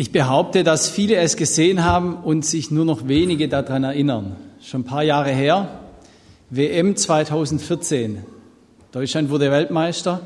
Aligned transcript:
Ich 0.00 0.12
behaupte, 0.12 0.62
dass 0.62 0.88
viele 0.88 1.16
es 1.16 1.36
gesehen 1.36 1.82
haben 1.82 2.14
und 2.14 2.44
sich 2.44 2.70
nur 2.70 2.84
noch 2.84 3.08
wenige 3.08 3.48
daran 3.48 3.82
erinnern. 3.82 4.36
Schon 4.62 4.82
ein 4.82 4.84
paar 4.84 5.02
Jahre 5.02 5.30
her, 5.30 5.80
WM 6.50 6.94
2014. 6.94 8.24
Deutschland 8.92 9.28
wurde 9.28 9.50
Weltmeister. 9.50 10.20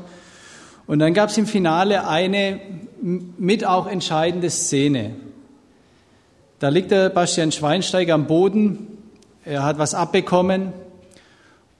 Und 0.85 0.99
dann 0.99 1.15
gab 1.15 1.29
es 1.29 1.39
im 1.39 1.47
Finale 1.47 2.07
eine 2.07 2.59
mit 3.01 3.65
auch 3.65 3.87
entscheidende 3.87 4.51
Szene. 4.51 5.15
Da 6.59 6.69
liegt 6.69 6.91
der 6.91 7.09
Bastian 7.09 7.51
Schweinsteiger 7.51 8.13
am 8.13 8.27
Boden, 8.27 8.89
er 9.43 9.63
hat 9.63 9.79
was 9.79 9.95
abbekommen 9.95 10.71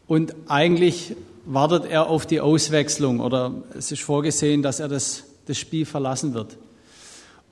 und 0.08 0.34
eigentlich 0.48 1.16
wartet 1.46 1.86
er 1.86 2.10
auf 2.10 2.26
die 2.26 2.42
Auswechslung 2.42 3.20
oder 3.20 3.54
es 3.78 3.92
ist 3.92 4.02
vorgesehen, 4.02 4.64
dass 4.64 4.80
er 4.80 4.88
das, 4.88 5.26
das 5.46 5.60
Spiel 5.60 5.86
verlassen 5.86 6.34
wird. 6.34 6.58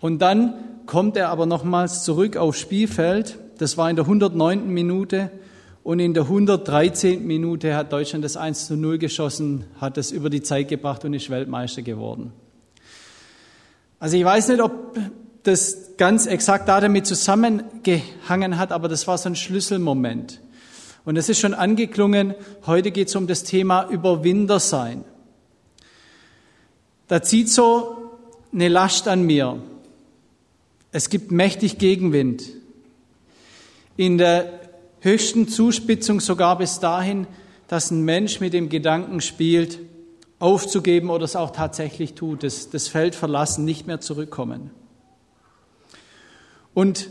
Und 0.02 0.20
dann 0.20 0.56
kommt 0.88 1.16
er 1.16 1.30
aber 1.30 1.46
nochmals 1.46 2.04
zurück 2.04 2.36
aufs 2.36 2.60
Spielfeld. 2.60 3.38
Das 3.60 3.78
war 3.78 3.90
in 3.90 3.96
der 3.96 4.06
109. 4.06 4.68
Minute. 4.68 5.32
Und 5.84 6.00
in 6.00 6.14
der 6.14 6.24
113. 6.24 7.26
Minute 7.26 7.76
hat 7.76 7.94
Deutschland 7.94 8.26
das 8.26 8.36
1 8.36 8.68
zu 8.68 8.76
0 8.76 8.98
geschossen, 8.98 9.66
hat 9.80 9.98
es 9.98 10.12
über 10.12 10.30
die 10.30 10.44
Zeit 10.44 10.68
gebracht 10.68 11.06
und 11.06 11.14
ist 11.14 11.30
Weltmeister 11.30 11.82
geworden. 11.82 12.34
Also 14.00 14.18
ich 14.18 14.26
weiß 14.26 14.50
nicht, 14.50 14.62
ob 14.62 14.98
das 15.44 15.98
ganz 15.98 16.26
exakt 16.26 16.68
damit 16.68 17.08
zusammengehangen 17.08 18.58
hat, 18.58 18.72
aber 18.72 18.90
das 18.90 19.08
war 19.08 19.18
so 19.18 19.30
ein 19.30 19.36
Schlüsselmoment. 19.36 20.40
Und 21.04 21.18
es 21.18 21.30
ist 21.30 21.40
schon 21.40 21.56
angeklungen, 21.56 22.36
heute 22.68 22.92
geht 22.92 23.08
es 23.08 23.16
um 23.16 23.26
das 23.26 23.44
Thema 23.44 23.88
Überwinder 23.90 24.60
sein. 24.60 25.04
Da 27.08 27.24
zieht 27.24 27.50
so 27.50 28.20
eine 28.54 28.68
Last 28.68 29.08
an 29.08 29.24
mir. 29.24 29.62
Es 30.92 31.10
gibt 31.10 31.32
mächtig 31.32 31.78
Gegenwind. 31.78 32.44
In 33.96 34.18
der 34.18 34.60
höchsten 35.00 35.48
Zuspitzung 35.48 36.20
sogar 36.20 36.58
bis 36.58 36.80
dahin, 36.80 37.28
dass 37.68 37.92
ein 37.92 38.04
Mensch 38.04 38.40
mit 38.42 38.54
dem 38.54 38.68
Gedanken 38.68 39.22
spielt, 39.22 39.80
aufzugeben 40.40 41.10
oder 41.10 41.24
es 41.24 41.36
auch 41.36 41.52
tatsächlich 41.52 42.16
tut, 42.16 42.44
das, 42.44 42.70
das 42.70 42.88
Feld 42.88 43.16
verlassen, 43.16 43.64
nicht 43.64 43.88
mehr 43.88 44.02
zurückkommen. 44.02 44.72
Und 46.74 47.10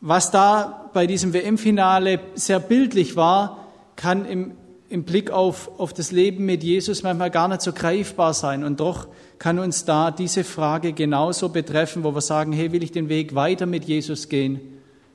was 0.00 0.30
da 0.30 0.90
bei 0.94 1.06
diesem 1.06 1.32
WM-Finale 1.32 2.20
sehr 2.34 2.60
bildlich 2.60 3.16
war, 3.16 3.66
kann 3.96 4.24
im, 4.24 4.52
im 4.90 5.04
Blick 5.04 5.30
auf, 5.30 5.70
auf 5.78 5.92
das 5.92 6.12
Leben 6.12 6.46
mit 6.46 6.64
Jesus 6.64 7.02
manchmal 7.02 7.30
gar 7.30 7.48
nicht 7.48 7.60
so 7.60 7.72
greifbar 7.72 8.32
sein. 8.32 8.64
Und 8.64 8.80
doch 8.80 9.08
kann 9.38 9.58
uns 9.58 9.84
da 9.84 10.10
diese 10.10 10.44
Frage 10.44 10.92
genauso 10.92 11.50
betreffen, 11.50 12.04
wo 12.04 12.14
wir 12.14 12.22
sagen, 12.22 12.52
hey, 12.52 12.72
will 12.72 12.82
ich 12.82 12.92
den 12.92 13.08
Weg 13.08 13.34
weiter 13.34 13.66
mit 13.66 13.84
Jesus 13.84 14.28
gehen? 14.28 14.60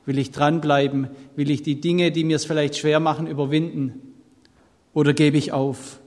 Will 0.05 0.19
ich 0.19 0.31
dranbleiben? 0.31 1.07
Will 1.35 1.49
ich 1.49 1.63
die 1.63 1.81
Dinge, 1.81 2.11
die 2.11 2.23
mir 2.23 2.35
es 2.35 2.45
vielleicht 2.45 2.77
schwer 2.77 2.99
machen, 2.99 3.25
überwinden? 3.25 4.13
Oder 4.93 5.13
gebe 5.13 5.37
ich 5.37 5.51
auf? 5.51 5.99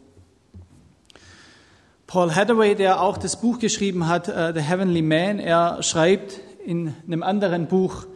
Paul 2.06 2.37
Hathaway, 2.37 2.77
der 2.77 3.00
auch 3.00 3.17
das 3.17 3.41
Buch 3.41 3.59
geschrieben 3.59 4.06
hat, 4.06 4.28
uh, 4.28 4.53
The 4.55 4.61
Heavenly 4.61 5.03
Man, 5.03 5.41
er 5.41 5.83
schreibt 5.83 6.41
in 6.64 6.94
einem 7.05 7.25
anderen 7.25 7.67
Buch, 7.67 8.06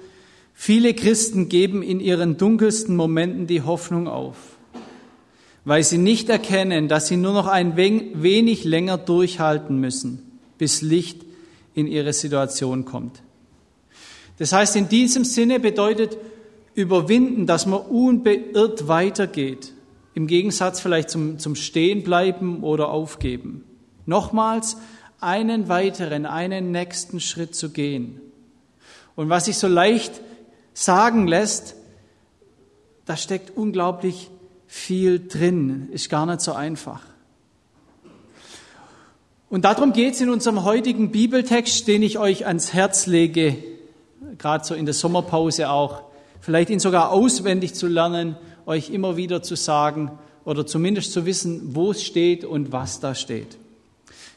viele 0.55 0.95
Christen 0.95 1.49
geben 1.49 1.83
in 1.83 1.99
ihren 1.99 2.37
dunkelsten 2.37 2.95
Momenten 2.95 3.49
die 3.49 3.63
Hoffnung 3.63 4.07
auf 4.07 4.60
weil 5.65 5.83
sie 5.83 5.99
nicht 5.99 6.29
erkennen, 6.29 6.89
dass 6.89 7.07
sie 7.07 7.17
nur 7.17 7.33
noch 7.33 7.47
ein 7.47 7.77
wenig 7.77 8.65
länger 8.65 8.99
durchhalten 8.99 9.79
müssen, 9.79 10.41
bis 10.59 10.83
Licht 10.83 11.23
in 11.75 11.87
ihre 11.87 12.13
Situation 12.13 12.85
kommt. 12.85 13.23
Das 14.39 14.53
heißt, 14.53 14.77
in 14.77 14.89
diesem 14.89 15.25
Sinne 15.25 15.61
bedeutet 15.61 16.17
überwinden, 16.75 17.47
dass 17.47 17.67
man 17.67 17.81
unbeirrt 17.81 18.89
weitergeht, 18.89 19.75
im 20.15 20.27
Gegensatz 20.27 20.81
vielleicht 20.81 21.11
zum, 21.11 21.39
zum 21.39 21.55
Stehenbleiben 21.55 22.63
oder 22.63 22.89
Aufgeben. 22.91 23.65
Nochmals 24.07 24.79
einen 25.21 25.69
weiteren, 25.69 26.27
einen 26.27 26.73
nächsten 26.73 27.21
Schritt 27.21 27.55
zu 27.55 27.71
gehen. 27.71 28.21
Und 29.15 29.29
was 29.29 29.45
sich 29.45 29.59
so 29.59 29.69
leicht 29.69 30.21
sagen 30.73 31.27
lässt, 31.27 31.77
da 33.05 33.17
steckt 33.17 33.57
unglaublich 33.57 34.31
viel 34.73 35.27
drin, 35.27 35.89
ist 35.91 36.09
gar 36.09 36.27
nicht 36.27 36.41
so 36.41 36.53
einfach. 36.53 37.01
Und 39.51 39.65
darum 39.65 39.93
geht 39.93 40.15
es 40.15 40.21
in 40.21 40.31
unserem 40.31 40.63
heutigen 40.63 41.11
Bibeltext, 41.11 41.89
den 41.89 42.05
ich 42.05 42.21
euch 42.21 42.47
ans 42.47 42.73
Herz 42.73 43.07
lege, 43.07 43.57
gerade 44.39 44.65
so 44.65 44.77
in 44.77 44.85
der 44.85 44.95
Sommerpause 44.95 45.71
auch, 45.71 46.03
vielleicht 46.41 46.71
ihn 46.71 46.79
sogar 46.79 47.11
auswendig 47.11 47.75
zu 47.75 47.89
lernen, 47.89 48.37
euch 48.65 48.91
immer 48.91 49.17
wieder 49.17 49.43
zu 49.43 49.57
sagen 49.57 50.13
oder 50.45 50.65
zumindest 50.65 51.13
zu 51.13 51.27
wissen, 51.27 51.75
wo 51.75 51.91
es 51.91 52.05
steht 52.05 52.45
und 52.45 52.71
was 52.71 53.01
da 53.01 53.17
steht. 53.17 53.59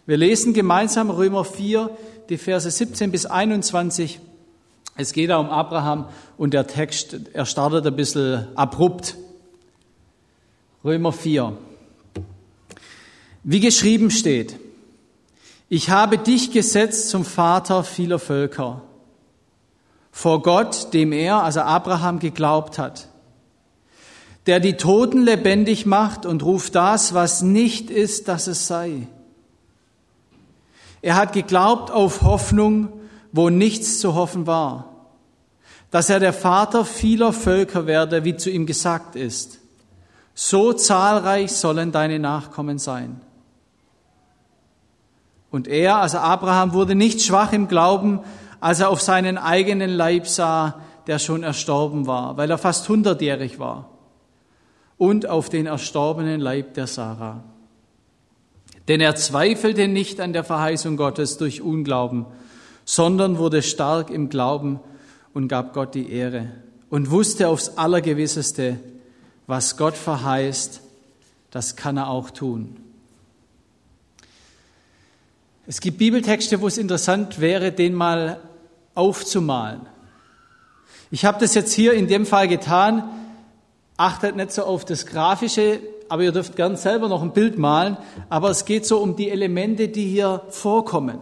Wir 0.08 0.18
lesen 0.18 0.54
gemeinsam 0.54 1.12
Römer 1.12 1.46
4, 1.46 1.92
die 2.30 2.40
Verse 2.40 2.72
17 2.72 3.12
bis 3.12 3.28
21. 3.28 4.20
Es 4.98 5.14
geht 5.14 5.30
da 5.30 5.38
um 5.38 5.52
Abraham 5.52 6.08
und 6.40 6.56
der 6.56 6.66
Text, 6.66 7.18
er 7.34 7.46
startet 7.46 7.86
ein 7.86 7.96
bisschen 7.96 8.48
abrupt. 8.56 9.16
Römer 10.86 11.14
4. 11.14 11.58
Wie 13.46 13.62
geschrieben 13.62 14.12
steht, 14.12 14.60
ich 15.70 15.90
habe 15.90 16.18
dich 16.18 16.52
gesetzt 16.52 17.08
zum 17.08 17.24
Vater 17.24 17.86
vieler 17.86 18.20
Völker, 18.20 18.82
vor 20.12 20.42
Gott, 20.42 20.94
dem 20.94 21.14
er, 21.14 21.42
also 21.42 21.62
Abraham, 21.62 22.20
geglaubt 22.20 22.80
hat, 22.80 23.08
der 24.46 24.60
die 24.60 24.76
Toten 24.76 25.22
lebendig 25.22 25.86
macht 25.86 26.26
und 26.26 26.44
ruft 26.44 26.76
das, 26.76 27.14
was 27.14 27.42
nicht 27.42 27.90
ist, 27.90 28.28
dass 28.28 28.48
es 28.48 28.68
sei. 28.68 29.08
Er 31.02 31.16
hat 31.16 31.32
geglaubt 31.32 31.92
auf 31.92 32.24
Hoffnung, 32.24 32.90
wo 33.32 33.50
nichts 33.50 34.00
zu 34.00 34.16
hoffen 34.16 34.48
war, 34.48 35.08
dass 35.92 36.10
er 36.10 36.20
der 36.20 36.34
Vater 36.34 36.84
vieler 36.84 37.32
Völker 37.32 37.88
werde, 37.88 38.26
wie 38.26 38.36
zu 38.36 38.50
ihm 38.50 38.66
gesagt 38.66 39.16
ist. 39.16 39.63
So 40.34 40.74
zahlreich 40.74 41.52
sollen 41.52 41.92
deine 41.92 42.20
Nachkommen 42.20 42.80
sein. 42.80 43.22
Und 45.52 45.68
er, 45.68 45.98
also 45.98 46.18
Abraham, 46.18 46.74
wurde 46.74 46.96
nicht 46.96 47.22
schwach 47.22 47.54
im 47.54 47.68
Glauben, 47.68 48.22
als 48.60 48.80
er 48.80 48.90
auf 48.90 49.02
seinen 49.02 49.38
eigenen 49.38 49.92
Leib 49.92 50.28
sah, 50.28 50.82
der 51.06 51.20
schon 51.20 51.44
erstorben 51.44 52.08
war, 52.08 52.38
weil 52.38 52.50
er 52.50 52.58
fast 52.58 52.90
hundertjährig 52.90 53.60
war, 53.60 53.90
und 54.98 55.28
auf 55.28 55.50
den 55.50 55.68
erstorbenen 55.68 56.40
Leib 56.40 56.74
der 56.74 56.88
Sarah. 56.88 57.44
Denn 58.88 59.02
er 59.02 59.16
zweifelte 59.16 59.88
nicht 59.88 60.20
an 60.20 60.34
der 60.34 60.44
Verheißung 60.44 60.98
Gottes 60.98 61.38
durch 61.38 61.62
Unglauben, 61.62 62.26
sondern 62.86 63.38
wurde 63.38 63.62
stark 63.62 64.10
im 64.10 64.30
Glauben 64.30 64.80
und 65.34 65.48
gab 65.48 65.74
Gott 65.74 65.94
die 65.94 66.12
Ehre 66.12 66.52
und 66.90 67.12
wusste 67.12 67.48
aufs 67.48 67.78
Allergewisseste, 67.78 68.80
was 69.48 69.78
Gott 69.78 69.96
verheißt, 69.96 70.82
das 71.52 71.76
kann 71.76 71.98
er 71.98 72.10
auch 72.10 72.30
tun. 72.30 72.78
Es 75.66 75.80
gibt 75.80 75.98
Bibeltexte, 75.98 76.60
wo 76.60 76.68
es 76.68 76.78
interessant 76.78 77.40
wäre, 77.40 77.72
den 77.72 77.94
mal 77.94 78.42
aufzumalen. 78.96 79.82
Ich 81.10 81.26
habe 81.26 81.40
das 81.40 81.54
jetzt 81.54 81.72
hier 81.74 81.94
in 81.94 82.08
dem 82.08 82.26
Fall 82.26 82.48
getan. 82.48 83.10
Achtet 83.96 84.36
nicht 84.36 84.52
so 84.52 84.64
auf 84.64 84.84
das 84.84 85.06
Grafische, 85.06 85.80
aber 86.10 86.24
ihr 86.24 86.32
dürft 86.32 86.56
gern 86.56 86.76
selber 86.76 87.08
noch 87.08 87.22
ein 87.22 87.34
Bild 87.34 87.58
malen. 87.58 87.98
Aber 88.30 88.50
es 88.50 88.66
geht 88.66 88.86
so 88.86 88.98
um 88.98 89.16
die 89.16 89.30
Elemente, 89.30 89.88
die 89.88 90.06
hier 90.06 90.42
vorkommen. 90.50 91.20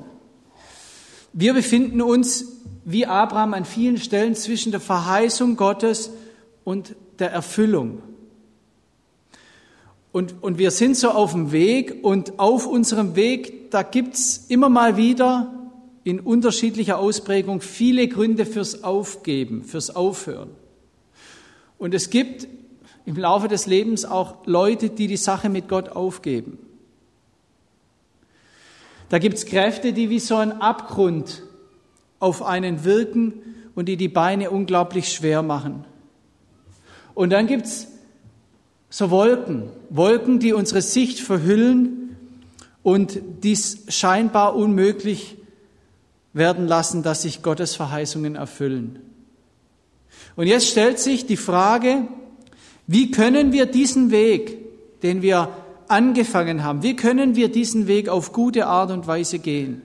Wir 1.33 1.53
befinden 1.53 2.01
uns 2.01 2.45
wie 2.83 3.05
Abraham 3.05 3.53
an 3.53 3.65
vielen 3.65 3.97
Stellen 3.97 4.35
zwischen 4.35 4.71
der 4.71 4.81
Verheißung 4.81 5.55
Gottes 5.55 6.11
und 6.63 6.95
der 7.19 7.31
Erfüllung. 7.31 8.01
Und, 10.11 10.43
und 10.43 10.57
wir 10.57 10.71
sind 10.71 10.97
so 10.97 11.09
auf 11.11 11.31
dem 11.31 11.51
Weg 11.51 12.03
und 12.03 12.37
auf 12.39 12.67
unserem 12.67 13.15
Weg, 13.15 13.71
da 13.71 13.81
gibt's 13.83 14.45
immer 14.49 14.67
mal 14.67 14.97
wieder 14.97 15.53
in 16.03 16.19
unterschiedlicher 16.19 16.97
Ausprägung 16.97 17.61
viele 17.61 18.07
Gründe 18.07 18.45
fürs 18.45 18.83
Aufgeben, 18.83 19.63
fürs 19.63 19.95
Aufhören. 19.95 20.49
Und 21.77 21.93
es 21.93 22.09
gibt 22.09 22.47
im 23.05 23.15
Laufe 23.15 23.47
des 23.47 23.65
Lebens 23.65 24.05
auch 24.05 24.45
Leute, 24.45 24.89
die 24.89 25.07
die 25.07 25.17
Sache 25.17 25.49
mit 25.49 25.69
Gott 25.69 25.89
aufgeben. 25.89 26.59
Da 29.09 29.19
gibt's 29.19 29.45
Kräfte, 29.45 29.93
die 29.93 30.09
wie 30.09 30.19
so 30.19 30.35
ein 30.35 30.61
Abgrund 30.61 31.43
auf 32.19 32.43
einen 32.43 32.83
wirken 32.83 33.33
und 33.75 33.87
die 33.87 33.97
die 33.97 34.07
Beine 34.07 34.51
unglaublich 34.51 35.11
schwer 35.11 35.41
machen. 35.41 35.85
Und 37.13 37.31
dann 37.31 37.47
gibt's 37.47 37.87
so 38.91 39.09
Wolken, 39.09 39.69
Wolken, 39.89 40.39
die 40.39 40.53
unsere 40.53 40.81
Sicht 40.81 41.21
verhüllen 41.21 42.17
und 42.83 43.19
dies 43.41 43.85
scheinbar 43.87 44.55
unmöglich 44.55 45.37
werden 46.33 46.67
lassen, 46.67 47.01
dass 47.01 47.21
sich 47.21 47.41
Gottes 47.41 47.75
Verheißungen 47.75 48.35
erfüllen. 48.35 48.99
Und 50.35 50.47
jetzt 50.47 50.67
stellt 50.67 50.99
sich 50.99 51.25
die 51.25 51.37
Frage, 51.37 52.07
wie 52.85 53.11
können 53.11 53.53
wir 53.53 53.65
diesen 53.65 54.11
Weg, 54.11 54.57
den 55.01 55.21
wir 55.21 55.49
angefangen 55.87 56.63
haben, 56.63 56.83
wie 56.83 56.95
können 56.95 57.35
wir 57.35 57.49
diesen 57.49 57.87
Weg 57.87 58.09
auf 58.09 58.33
gute 58.33 58.67
Art 58.67 58.91
und 58.91 59.07
Weise 59.07 59.39
gehen? 59.39 59.81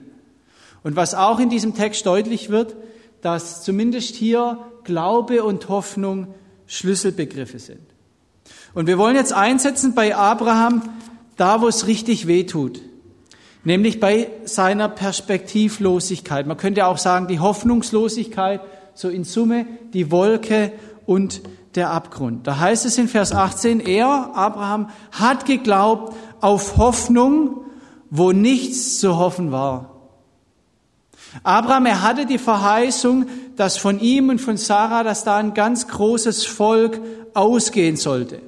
Und 0.83 0.97
was 0.97 1.15
auch 1.15 1.39
in 1.39 1.49
diesem 1.49 1.73
Text 1.75 2.05
deutlich 2.05 2.49
wird, 2.49 2.75
dass 3.21 3.63
zumindest 3.63 4.15
hier 4.15 4.59
Glaube 4.83 5.43
und 5.45 5.69
Hoffnung 5.69 6.27
Schlüsselbegriffe 6.65 7.59
sind. 7.59 7.96
Und 8.77 8.85
wir 8.85 8.99
wollen 8.99 9.15
jetzt 9.15 9.33
einsetzen 9.33 9.95
bei 9.95 10.15
Abraham 10.15 10.83
da, 11.35 11.61
wo 11.61 11.67
es 11.67 11.87
richtig 11.87 12.27
weh 12.27 12.43
tut, 12.43 12.79
nämlich 13.63 13.99
bei 13.99 14.29
seiner 14.45 14.87
Perspektivlosigkeit. 14.87 16.45
Man 16.45 16.57
könnte 16.57 16.85
auch 16.85 16.99
sagen, 16.99 17.25
die 17.25 17.39
Hoffnungslosigkeit, 17.39 18.61
so 18.93 19.09
in 19.09 19.23
Summe 19.23 19.65
die 19.93 20.11
Wolke 20.11 20.73
und 21.07 21.41
der 21.73 21.89
Abgrund. 21.89 22.45
Da 22.45 22.59
heißt 22.59 22.85
es 22.85 22.99
in 22.99 23.07
Vers 23.07 23.31
18, 23.31 23.79
er, 23.79 24.35
Abraham, 24.35 24.91
hat 25.11 25.47
geglaubt 25.47 26.15
auf 26.39 26.77
Hoffnung, 26.77 27.61
wo 28.11 28.31
nichts 28.31 28.99
zu 28.99 29.17
hoffen 29.17 29.51
war. 29.51 29.89
Abraham, 31.41 31.87
er 31.87 32.03
hatte 32.03 32.27
die 32.27 32.37
Verheißung, 32.37 33.25
dass 33.55 33.77
von 33.77 33.99
ihm 33.99 34.29
und 34.29 34.39
von 34.39 34.55
Sarah, 34.55 35.01
dass 35.01 35.23
da 35.23 35.37
ein 35.37 35.55
ganz 35.55 35.87
großes 35.87 36.45
Volk 36.45 37.01
ausgehen 37.33 37.95
sollte. 37.95 38.43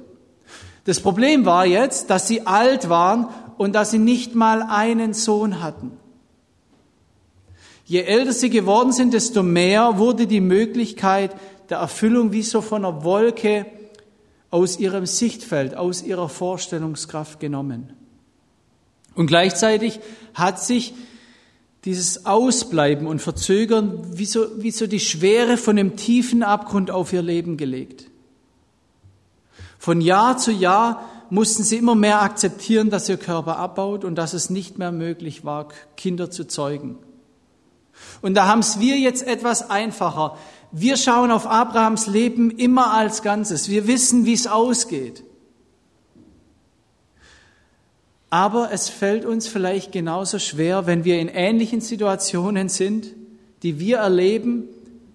Das 0.90 0.98
Problem 0.98 1.44
war 1.44 1.66
jetzt, 1.66 2.10
dass 2.10 2.26
sie 2.26 2.48
alt 2.48 2.88
waren 2.88 3.28
und 3.58 3.76
dass 3.76 3.92
sie 3.92 4.00
nicht 4.00 4.34
mal 4.34 4.60
einen 4.60 5.14
Sohn 5.14 5.62
hatten. 5.62 5.92
Je 7.84 8.00
älter 8.00 8.32
sie 8.32 8.50
geworden 8.50 8.90
sind, 8.90 9.14
desto 9.14 9.44
mehr 9.44 9.98
wurde 9.98 10.26
die 10.26 10.40
Möglichkeit 10.40 11.30
der 11.68 11.78
Erfüllung 11.78 12.32
wie 12.32 12.42
so 12.42 12.60
von 12.60 12.84
einer 12.84 13.04
Wolke 13.04 13.66
aus 14.50 14.80
ihrem 14.80 15.06
Sichtfeld, 15.06 15.76
aus 15.76 16.02
ihrer 16.02 16.28
Vorstellungskraft 16.28 17.38
genommen. 17.38 17.92
Und 19.14 19.28
gleichzeitig 19.28 20.00
hat 20.34 20.60
sich 20.60 20.92
dieses 21.84 22.26
Ausbleiben 22.26 23.06
und 23.06 23.22
Verzögern 23.22 24.18
wie 24.18 24.26
so, 24.26 24.60
wie 24.60 24.72
so 24.72 24.88
die 24.88 24.98
Schwere 24.98 25.56
von 25.56 25.78
einem 25.78 25.94
tiefen 25.94 26.42
Abgrund 26.42 26.90
auf 26.90 27.12
ihr 27.12 27.22
Leben 27.22 27.56
gelegt. 27.56 28.09
Von 29.80 30.02
Jahr 30.02 30.36
zu 30.36 30.52
Jahr 30.52 31.08
mussten 31.30 31.64
sie 31.64 31.78
immer 31.78 31.94
mehr 31.94 32.20
akzeptieren, 32.20 32.90
dass 32.90 33.08
ihr 33.08 33.16
Körper 33.16 33.56
abbaut 33.56 34.04
und 34.04 34.14
dass 34.16 34.34
es 34.34 34.50
nicht 34.50 34.76
mehr 34.76 34.92
möglich 34.92 35.42
war, 35.42 35.68
Kinder 35.96 36.30
zu 36.30 36.46
zeugen. 36.46 36.98
Und 38.20 38.34
da 38.34 38.46
haben 38.46 38.60
es 38.60 38.78
wir 38.78 38.98
jetzt 38.98 39.26
etwas 39.26 39.70
einfacher. 39.70 40.36
Wir 40.70 40.98
schauen 40.98 41.30
auf 41.30 41.46
Abrahams 41.46 42.06
Leben 42.08 42.50
immer 42.50 42.92
als 42.92 43.22
Ganzes. 43.22 43.70
Wir 43.70 43.86
wissen, 43.86 44.26
wie 44.26 44.34
es 44.34 44.46
ausgeht. 44.46 45.24
Aber 48.28 48.70
es 48.70 48.90
fällt 48.90 49.24
uns 49.24 49.48
vielleicht 49.48 49.92
genauso 49.92 50.38
schwer, 50.38 50.86
wenn 50.86 51.04
wir 51.04 51.18
in 51.20 51.28
ähnlichen 51.28 51.80
Situationen 51.80 52.68
sind, 52.68 53.14
die 53.62 53.80
wir 53.80 53.96
erleben, 53.96 54.64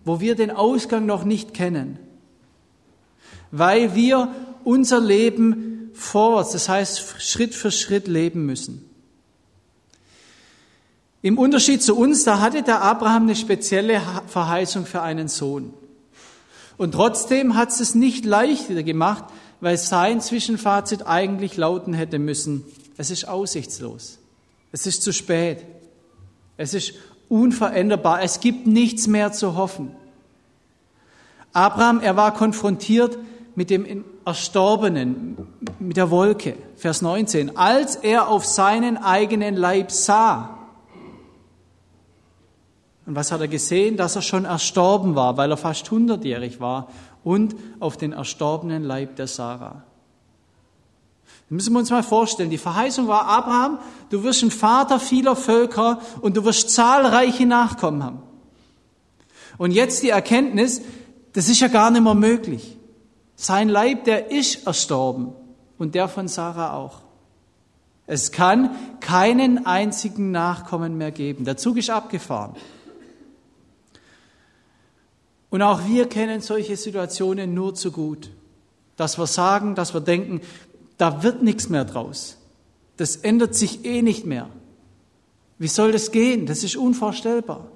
wo 0.06 0.20
wir 0.20 0.34
den 0.34 0.50
Ausgang 0.50 1.06
noch 1.06 1.24
nicht 1.24 1.54
kennen, 1.54 2.00
weil 3.52 3.94
wir 3.94 4.34
unser 4.66 5.00
Leben 5.00 5.92
vorwärts, 5.94 6.52
das 6.52 6.68
heißt 6.68 7.22
Schritt 7.22 7.56
für 7.56 7.72
Schritt 7.72 8.08
leben 8.08 8.46
müssen. 8.46 8.90
Im 11.22 11.38
Unterschied 11.38 11.82
zu 11.82 11.96
uns, 11.96 12.24
da 12.24 12.40
hatte 12.40 12.62
der 12.62 12.82
Abraham 12.82 13.24
eine 13.24 13.36
spezielle 13.36 14.02
Verheißung 14.28 14.86
für 14.86 15.02
einen 15.02 15.28
Sohn. 15.28 15.74
Und 16.78 16.92
trotzdem 16.92 17.56
hat 17.56 17.70
es 17.70 17.80
es 17.80 17.96
nicht 17.96 18.26
leichter 18.26 18.84
gemacht, 18.84 19.24
weil 19.62 19.78
sein 19.78 20.22
Zwischenfazit 20.22 21.08
eigentlich 21.08 21.58
lauten 21.58 21.94
hätte 21.94 22.20
müssen, 22.20 22.64
es 22.98 23.10
ist 23.10 23.28
aussichtslos. 23.28 24.20
Es 24.72 24.86
ist 24.86 25.02
zu 25.04 25.14
spät. 25.14 25.66
Es 26.58 26.74
ist 26.74 26.94
unveränderbar. 27.30 28.22
Es 28.22 28.40
gibt 28.40 28.68
nichts 28.68 29.08
mehr 29.08 29.32
zu 29.32 29.56
hoffen. 29.56 29.92
Abraham, 31.54 32.02
er 32.02 32.16
war 32.18 32.34
konfrontiert 32.34 33.18
mit 33.56 33.70
dem 33.70 34.04
Erstorbenen, 34.25 35.38
mit 35.80 35.98
der 35.98 36.10
Wolke. 36.10 36.57
Vers 36.77 37.01
19. 37.01 37.57
Als 37.57 37.95
er 37.95 38.27
auf 38.27 38.45
seinen 38.45 38.98
eigenen 38.98 39.56
Leib 39.56 39.92
sah. 39.92 40.57
Und 43.06 43.16
was 43.16 43.31
hat 43.31 43.42
er 43.42 43.48
gesehen? 43.48 43.98
Dass 43.98 44.16
er 44.16 44.24
schon 44.24 44.45
erstorben 44.45 45.16
war, 45.16 45.38
weil 45.38 45.51
er 45.51 45.57
fast 45.57 45.89
hundertjährig 45.92 46.60
war 46.60 46.88
und 47.24 47.56
auf 47.80 47.98
den 47.98 48.13
erstorbenen 48.13 48.83
Leib 48.83 49.16
der 49.16 49.27
Sarah. 49.27 49.83
Das 51.25 51.51
müssen 51.51 51.74
wir 51.74 51.80
uns 51.80 51.92
mal 51.92 52.01
vorstellen. 52.01 52.50
Die 52.50 52.57
Verheißung 52.57 53.07
war 53.07 53.27
Abraham, 53.27 53.77
du 54.10 54.24
wirst 54.24 54.42
ein 54.42 54.50
Vater 54.50 55.00
vieler 55.00 55.36
Völker 55.36 56.00
und 56.22 56.36
du 56.36 56.44
wirst 56.44 56.72
zahlreiche 56.72 57.45
Nachkommen 57.45 58.04
haben. 58.04 58.24
Und 59.57 59.72
jetzt 59.72 60.01
die 60.01 60.10
Erkenntnis, 60.10 60.81
das 61.33 61.48
ist 61.48 61.60
ja 61.60 61.68
gar 61.68 61.92
nicht 61.92 62.04
mehr 62.04 62.16
möglich. 62.16 62.75
Sein 63.36 63.70
Leib, 63.70 64.06
der 64.06 64.32
ist 64.32 64.66
erstorben 64.66 65.34
und 65.78 65.96
der 65.96 66.08
von 66.08 66.28
Sarah 66.28 66.74
auch. 66.74 67.02
Es 68.08 68.32
kann 68.32 68.76
keinen 69.00 69.66
einzigen 69.66 70.32
Nachkommen 70.32 70.98
mehr 70.98 71.12
geben. 71.12 71.44
Der 71.46 71.58
Zug 71.58 71.78
ist 71.78 71.90
abgefahren. 71.90 72.56
Und 75.50 75.62
auch 75.62 75.86
wir 75.88 76.08
kennen 76.08 76.42
solche 76.42 76.78
Situationen 76.78 77.54
nur 77.54 77.76
zu 77.76 77.92
gut, 77.92 78.30
dass 78.96 79.18
wir 79.18 79.28
sagen, 79.28 79.76
dass 79.76 79.94
wir 79.94 80.02
denken, 80.02 80.42
da 80.98 81.24
wird 81.24 81.44
nichts 81.44 81.70
mehr 81.70 81.86
draus. 81.86 82.38
Das 82.98 83.16
ändert 83.18 83.56
sich 83.56 83.86
eh 83.86 84.02
nicht 84.02 84.26
mehr. 84.26 84.50
Wie 85.58 85.68
soll 85.68 85.92
das 85.92 86.12
gehen? 86.12 86.46
Das 86.46 86.64
ist 86.64 86.76
unvorstellbar. 86.76 87.68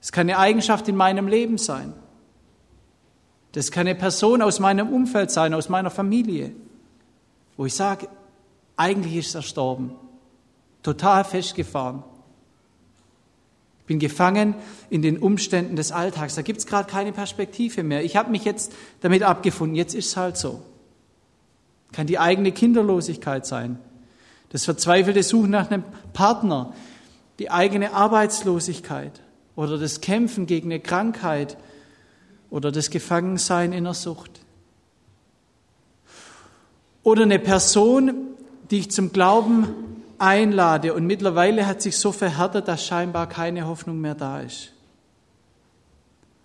Es 0.00 0.12
kann 0.12 0.28
eine 0.28 0.38
Eigenschaft 0.38 0.88
in 0.88 0.96
meinem 0.96 1.28
Leben 1.28 1.58
sein. 1.58 1.92
Das 3.52 3.70
kann 3.70 3.86
eine 3.86 3.96
Person 3.96 4.42
aus 4.42 4.60
meinem 4.60 4.88
Umfeld 4.88 5.30
sein, 5.30 5.54
aus 5.54 5.68
meiner 5.68 5.90
Familie, 5.90 6.52
wo 7.56 7.66
ich 7.66 7.74
sage, 7.74 8.08
eigentlich 8.76 9.16
ist 9.16 9.34
er 9.34 9.40
gestorben, 9.40 9.92
total 10.82 11.24
festgefahren. 11.24 12.02
Ich 13.80 13.86
bin 13.86 13.98
gefangen 13.98 14.54
in 14.88 15.02
den 15.02 15.18
Umständen 15.18 15.74
des 15.74 15.90
Alltags. 15.90 16.36
Da 16.36 16.42
gibt 16.42 16.60
es 16.60 16.66
gerade 16.66 16.88
keine 16.88 17.12
Perspektive 17.12 17.82
mehr. 17.82 18.04
Ich 18.04 18.16
habe 18.16 18.30
mich 18.30 18.44
jetzt 18.44 18.72
damit 19.00 19.24
abgefunden. 19.24 19.74
Jetzt 19.74 19.94
ist 19.94 20.06
es 20.06 20.16
halt 20.16 20.36
so. 20.36 20.62
Kann 21.90 22.06
die 22.06 22.20
eigene 22.20 22.52
Kinderlosigkeit 22.52 23.44
sein, 23.46 23.80
das 24.50 24.64
verzweifelte 24.64 25.24
Suchen 25.24 25.50
nach 25.50 25.70
einem 25.70 25.82
Partner, 26.12 26.72
die 27.40 27.50
eigene 27.50 27.92
Arbeitslosigkeit 27.92 29.20
oder 29.56 29.76
das 29.76 30.00
Kämpfen 30.00 30.46
gegen 30.46 30.70
eine 30.70 30.78
Krankheit 30.78 31.56
oder 32.50 32.72
das 32.72 32.90
Gefangensein 32.90 33.72
in 33.72 33.84
der 33.84 33.94
Sucht. 33.94 34.40
Oder 37.02 37.22
eine 37.22 37.38
Person, 37.38 38.12
die 38.70 38.80
ich 38.80 38.90
zum 38.90 39.12
Glauben 39.12 39.68
einlade 40.18 40.92
und 40.92 41.06
mittlerweile 41.06 41.66
hat 41.66 41.80
sich 41.80 41.96
so 41.96 42.12
verhärtet, 42.12 42.68
dass 42.68 42.84
scheinbar 42.84 43.28
keine 43.28 43.66
Hoffnung 43.66 44.00
mehr 44.00 44.14
da 44.14 44.40
ist. 44.40 44.72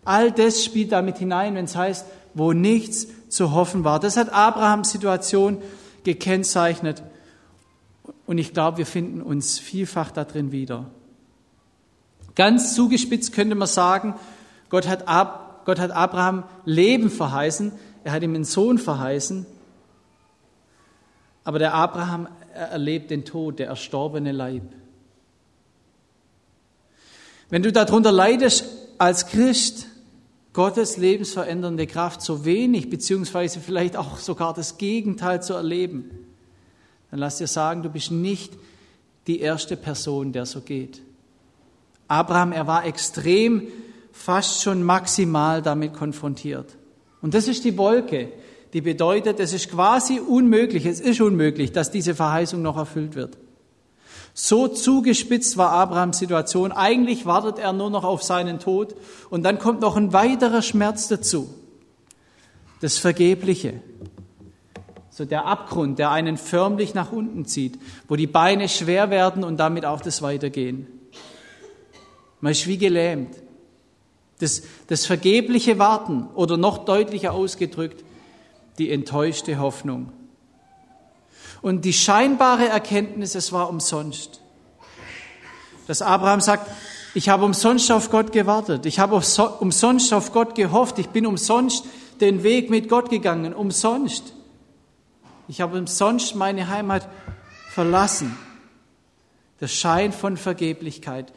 All 0.06 0.32
das 0.32 0.64
spielt 0.64 0.92
damit 0.92 1.18
hinein, 1.18 1.56
wenn 1.56 1.66
es 1.66 1.76
heißt, 1.76 2.06
wo 2.36 2.54
nichts 2.54 3.08
zu 3.28 3.54
hoffen 3.54 3.84
war. 3.84 4.00
Das 4.00 4.18
hat 4.18 4.32
Abrahams 4.32 4.92
Situation 4.92 5.58
gekennzeichnet. 6.04 7.02
Und 8.28 8.38
ich 8.38 8.54
glaube, 8.54 8.78
wir 8.78 8.86
finden 8.86 9.22
uns 9.22 9.60
vielfach 9.60 10.12
darin 10.12 10.52
wieder. 10.52 10.86
Ganz 12.36 12.76
zugespitzt 12.76 13.34
könnte 13.34 13.56
man 13.56 13.68
sagen, 13.68 14.16
Gott 14.70 14.88
hat, 14.88 15.08
Ab, 15.08 15.45
Gott 15.66 15.80
hat 15.80 15.92
Abraham 15.92 16.44
Leben 16.64 17.10
verheißen, 17.10 17.72
er 18.04 18.12
hat 18.12 18.24
ihm 18.24 18.36
einen 18.36 18.46
Sohn 18.46 18.78
verheißen, 18.78 19.46
aber 21.44 21.60
der 21.60 21.74
Abraham 21.74 22.28
erlebt 22.54 23.12
den 23.12 23.26
Tod, 23.26 23.60
der 23.60 23.68
erstorbene 23.68 24.32
Leib. 24.32 24.64
Wenn 27.50 27.64
du 27.64 27.72
darunter 27.72 28.12
leidest 28.12 28.66
als 28.98 29.28
Christ, 29.28 29.88
Gottes 30.54 30.98
lebensverändernde 30.98 31.86
Kraft 31.86 32.22
so 32.22 32.46
wenig, 32.46 32.90
beziehungsweise 32.90 33.60
vielleicht 33.60 33.98
auch 33.98 34.18
sogar 34.18 34.54
das 34.54 34.78
Gegenteil 34.78 35.44
zu 35.44 35.54
erleben, 35.54 36.10
dann 37.12 37.20
lass 37.20 37.38
dir 37.38 37.48
sagen, 37.48 37.84
du 37.84 37.90
bist 37.90 38.12
nicht 38.12 38.54
die 39.28 39.40
erste 39.42 39.76
Person, 39.76 40.32
der 40.32 40.46
so 40.46 40.62
geht. 40.62 41.02
Abraham, 42.08 42.52
er 42.52 42.68
war 42.68 42.86
extrem, 42.86 43.68
fast 44.16 44.64
schon 44.64 44.82
maximal 44.82 45.62
damit 45.62 45.94
konfrontiert. 45.94 46.78
Und 47.22 47.34
das 47.34 47.48
ist 47.48 47.66
die 47.66 47.78
Wolke, 47.78 48.32
die 48.74 48.82
bedeutet, 48.82 49.40
es 49.40 49.54
ist 49.54 49.70
quasi 49.70 50.20
unmöglich, 50.20 50.86
es 50.86 51.00
ist 51.00 51.22
unmöglich, 51.22 51.74
dass 51.74 51.92
diese 51.92 52.16
Verheißung 52.16 52.62
noch 52.62 52.78
erfüllt 52.78 53.16
wird. 53.16 53.38
So 54.34 54.68
zugespitzt 54.68 55.58
war 55.58 55.72
Abrahams 55.72 56.18
Situation. 56.18 56.72
Eigentlich 56.72 57.26
wartet 57.26 57.60
er 57.60 57.72
nur 57.72 57.90
noch 57.90 58.04
auf 58.04 58.24
seinen 58.24 58.60
Tod. 58.60 58.96
Und 59.30 59.44
dann 59.44 59.60
kommt 59.60 59.80
noch 59.80 59.96
ein 59.96 60.12
weiterer 60.12 60.62
Schmerz 60.62 61.08
dazu. 61.08 61.54
Das 62.82 62.98
Vergebliche. 62.98 63.82
So 65.10 65.24
der 65.24 65.46
Abgrund, 65.46 66.00
der 66.00 66.12
einen 66.12 66.36
förmlich 66.36 66.94
nach 66.94 67.14
unten 67.14 67.46
zieht, 67.46 67.80
wo 68.10 68.18
die 68.18 68.28
Beine 68.28 68.68
schwer 68.68 69.10
werden 69.10 69.46
und 69.46 69.58
damit 69.58 69.86
auch 69.86 70.02
das 70.02 70.22
Weitergehen. 70.22 70.88
Man 72.42 72.52
ist 72.52 72.68
wie 72.68 72.78
gelähmt. 72.78 73.45
Das, 74.40 74.64
das 74.88 75.06
vergebliche 75.06 75.80
Warten 75.80 76.28
oder 76.36 76.58
noch 76.58 76.80
deutlicher 76.80 77.34
ausgedrückt, 77.34 78.04
die 78.78 78.92
enttäuschte 78.92 79.60
Hoffnung. 79.60 80.12
Und 81.62 81.86
die 81.86 81.94
scheinbare 81.94 82.68
Erkenntnis, 82.68 83.34
es 83.36 83.52
war 83.52 83.70
umsonst. 83.70 84.42
Dass 85.88 86.02
Abraham 86.02 86.42
sagt, 86.42 86.70
ich 87.14 87.30
habe 87.30 87.46
umsonst 87.46 87.92
auf 87.92 88.12
Gott 88.12 88.32
gewartet, 88.32 88.86
ich 88.86 89.00
habe 89.00 89.16
umsonst 89.16 90.14
auf 90.14 90.34
Gott 90.34 90.54
gehofft, 90.56 91.00
ich 91.00 91.08
bin 91.10 91.26
umsonst 91.26 91.86
den 92.20 92.44
Weg 92.44 92.70
mit 92.70 92.90
Gott 92.90 93.10
gegangen, 93.10 93.54
umsonst. 93.54 94.34
Ich 95.48 95.62
habe 95.62 95.78
umsonst 95.78 96.36
meine 96.36 96.70
Heimat 96.70 97.08
verlassen. 97.72 98.38
Der 99.62 99.68
Schein 99.68 100.12
von 100.12 100.38
Vergeblichkeit. 100.38 101.32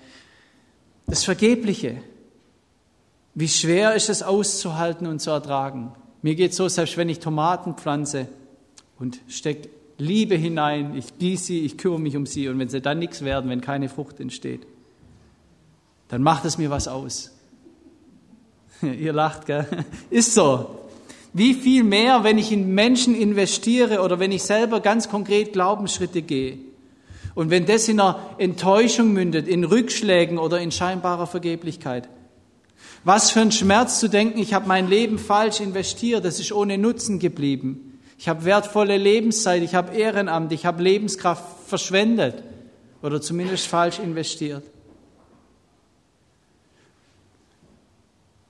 Das 1.07 1.25
Vergebliche. 1.25 2.03
Wie 3.39 3.47
schwer 3.47 3.95
ist 3.95 4.09
es 4.09 4.25
auszuhalten 4.25 5.07
und 5.07 5.21
zu 5.21 5.31
ertragen. 5.31 5.93
Mir 6.23 6.35
geht 6.35 6.55
so, 6.55 6.67
selbst 6.67 6.97
wenn 6.97 7.09
ich 7.09 7.21
Tomaten 7.21 7.75
pflanze 7.75 8.27
und 8.99 9.21
stecke 9.29 9.69
Liebe 9.97 10.35
hinein, 10.35 10.97
ich 10.97 11.19
gieße 11.19 11.45
sie, 11.45 11.61
ich 11.65 11.79
kümmere 11.79 12.01
mich 12.01 12.17
um 12.17 12.27
sie 12.27 12.49
und 12.49 12.59
wenn 12.59 12.69
sie 12.69 12.81
dann 12.81 12.99
nichts 12.99 13.23
werden, 13.23 13.49
wenn 13.49 13.61
keine 13.61 13.89
Frucht 13.89 14.19
entsteht, 14.19 14.67
dann 16.09 16.21
macht 16.21 16.47
es 16.47 16.59
mir 16.59 16.71
was 16.71 16.89
aus. 16.89 17.31
Ihr 18.83 19.13
lacht, 19.13 19.47
gell? 19.47 19.69
Ist 20.11 20.35
so. 20.35 20.81
Wie 21.33 21.55
viel 21.55 21.85
mehr, 21.85 22.25
wenn 22.25 22.39
ich 22.39 22.51
in 22.51 22.75
Menschen 22.75 23.15
investiere 23.15 24.03
oder 24.03 24.19
wenn 24.19 24.33
ich 24.33 24.43
selber 24.43 24.81
ganz 24.81 25.09
konkret 25.09 25.53
Glaubensschritte 25.53 26.23
gehe. 26.23 26.59
Und 27.37 27.51
wenn 27.51 27.67
das 27.67 27.87
in 27.87 28.01
einer 28.01 28.19
Enttäuschung 28.39 29.13
mündet, 29.13 29.47
in 29.47 29.63
Rückschlägen 29.63 30.39
oder 30.39 30.59
in 30.59 30.73
scheinbarer 30.73 31.29
Vergeblichkeit. 31.29 32.09
Was 33.05 33.31
für 33.31 33.41
ein 33.41 33.53
Schmerz 33.53 34.01
zu 34.01 34.09
denken, 34.09 34.39
ich 34.39 34.55
habe 34.55 34.69
mein 34.69 34.89
Leben 34.89 35.19
falsch 35.19 35.61
investiert, 35.61 36.25
das 36.25 36.41
ist 36.41 36.53
ohne 36.53 36.79
Nutzen 36.79 37.19
geblieben. 37.19 38.01
Ich 38.19 38.29
habe 38.29 38.45
wertvolle 38.45 38.97
Lebenszeit, 38.97 39.63
ich 39.63 39.75
habe 39.75 39.95
Ehrenamt, 39.95 40.53
ich 40.53 40.67
habe 40.67 40.83
Lebenskraft 40.83 41.45
verschwendet 41.67 42.43
oder 43.01 43.21
zumindest 43.21 43.67
falsch 43.67 43.99
investiert. 43.99 44.65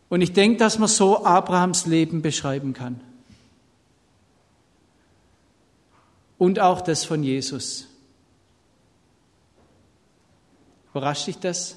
Und 0.08 0.22
ich 0.22 0.32
denke, 0.32 0.56
dass 0.56 0.78
man 0.78 0.88
so 0.88 1.24
Abrahams 1.24 1.84
Leben 1.86 2.22
beschreiben 2.22 2.72
kann. 2.72 3.00
Und 6.38 6.60
auch 6.60 6.80
das 6.80 7.04
von 7.04 7.22
Jesus. 7.22 7.88
Überrascht 10.90 11.26
dich 11.26 11.38
das? 11.38 11.76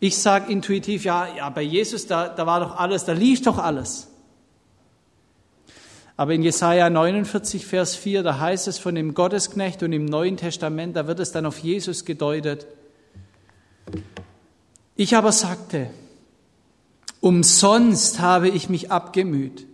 Ich 0.00 0.18
sage 0.18 0.52
intuitiv, 0.52 1.04
ja, 1.04 1.28
ja, 1.36 1.48
bei 1.50 1.62
Jesus, 1.62 2.06
da, 2.06 2.28
da 2.28 2.46
war 2.46 2.60
doch 2.60 2.76
alles, 2.76 3.04
da 3.04 3.12
lief 3.12 3.42
doch 3.42 3.58
alles. 3.58 4.08
Aber 6.16 6.32
in 6.32 6.42
Jesaja 6.42 6.88
49, 6.88 7.66
Vers 7.66 7.94
4, 7.94 8.22
da 8.22 8.38
heißt 8.38 8.68
es 8.68 8.78
von 8.78 8.94
dem 8.94 9.14
Gottesknecht 9.14 9.82
und 9.82 9.92
im 9.92 10.06
Neuen 10.06 10.36
Testament, 10.36 10.96
da 10.96 11.06
wird 11.06 11.20
es 11.20 11.32
dann 11.32 11.44
auf 11.44 11.58
Jesus 11.58 12.04
gedeutet. 12.04 12.66
Ich 14.96 15.14
aber 15.14 15.32
sagte, 15.32 15.90
Umsonst 17.20 18.20
habe 18.20 18.48
ich 18.48 18.68
mich 18.68 18.92
abgemüht, 18.92 19.66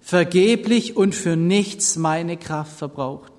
vergeblich 0.00 0.96
und 0.96 1.14
für 1.14 1.34
nichts 1.34 1.96
meine 1.96 2.36
Kraft 2.36 2.76
verbraucht. 2.76 3.31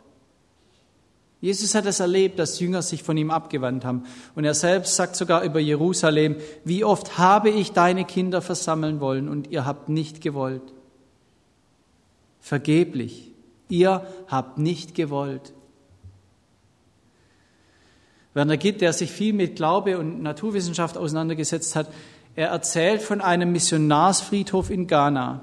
Jesus 1.43 1.75
hat 1.75 1.85
es 1.85 1.99
erlebt, 1.99 2.39
dass 2.39 2.61
Jünger 2.61 2.81
sich 2.81 3.03
von 3.03 3.17
ihm 3.17 3.29
abgewandt 3.29 3.83
haben. 3.83 4.05
Und 4.33 4.45
er 4.45 4.53
selbst 4.53 4.95
sagt 4.95 5.17
sogar 5.17 5.43
über 5.43 5.59
Jerusalem, 5.59 6.37
wie 6.63 6.85
oft 6.85 7.17
habe 7.17 7.49
ich 7.49 7.73
deine 7.73 8.05
Kinder 8.05 8.41
versammeln 8.41 9.01
wollen 9.01 9.27
und 9.27 9.51
ihr 9.51 9.65
habt 9.65 9.89
nicht 9.89 10.21
gewollt. 10.21 10.61
Vergeblich. 12.39 13.33
Ihr 13.67 14.07
habt 14.27 14.57
nicht 14.57 14.95
gewollt. 14.95 15.51
Werner 18.33 18.55
Gitt, 18.55 18.79
der 18.79 18.93
sich 18.93 19.11
viel 19.11 19.33
mit 19.33 19.57
Glaube 19.57 19.97
und 19.97 20.23
Naturwissenschaft 20.23 20.97
auseinandergesetzt 20.97 21.75
hat, 21.75 21.89
er 22.35 22.51
erzählt 22.51 23.01
von 23.01 23.19
einem 23.19 23.51
Missionarsfriedhof 23.51 24.69
in 24.69 24.87
Ghana. 24.87 25.41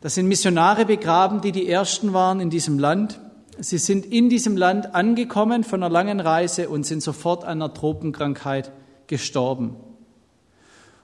Das 0.00 0.14
sind 0.14 0.28
Missionare 0.28 0.84
begraben, 0.84 1.40
die 1.40 1.50
die 1.50 1.68
ersten 1.68 2.12
waren 2.12 2.38
in 2.38 2.50
diesem 2.50 2.78
Land. 2.78 3.18
Sie 3.58 3.78
sind 3.78 4.06
in 4.06 4.28
diesem 4.28 4.56
Land 4.56 4.94
angekommen 4.94 5.64
von 5.64 5.82
einer 5.82 5.92
langen 5.92 6.20
Reise 6.20 6.68
und 6.68 6.84
sind 6.84 7.02
sofort 7.02 7.44
an 7.44 7.62
einer 7.62 7.72
Tropenkrankheit 7.72 8.72
gestorben. 9.06 9.76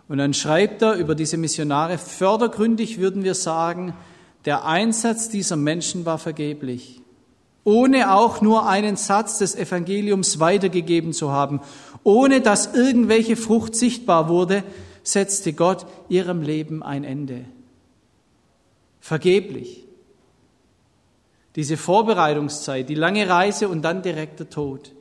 Und 0.08 0.18
dann 0.18 0.34
schreibt 0.34 0.82
er 0.82 0.94
über 0.94 1.14
diese 1.14 1.36
Missionare, 1.36 1.98
fördergründig 1.98 2.98
würden 2.98 3.22
wir 3.22 3.34
sagen, 3.34 3.94
der 4.44 4.64
Einsatz 4.64 5.28
dieser 5.28 5.56
Menschen 5.56 6.04
war 6.06 6.18
vergeblich, 6.18 7.00
ohne 7.62 8.12
auch 8.12 8.40
nur 8.40 8.68
einen 8.68 8.96
Satz 8.96 9.38
des 9.38 9.54
Evangeliums 9.54 10.40
weitergegeben 10.40 11.12
zu 11.12 11.30
haben 11.30 11.60
ohne 12.02 12.40
dass 12.40 12.74
irgendwelche 12.74 13.36
Frucht 13.36 13.74
sichtbar 13.74 14.28
wurde, 14.28 14.64
setzte 15.02 15.52
Gott 15.52 15.86
ihrem 16.08 16.42
Leben 16.42 16.82
ein 16.82 17.04
Ende. 17.04 17.44
Vergeblich. 19.00 19.84
Diese 21.56 21.76
Vorbereitungszeit, 21.76 22.88
die 22.88 22.94
lange 22.94 23.28
Reise 23.28 23.68
und 23.68 23.82
dann 23.82 24.02
direkt 24.02 24.40
der 24.40 24.50
Tod. 24.50 24.92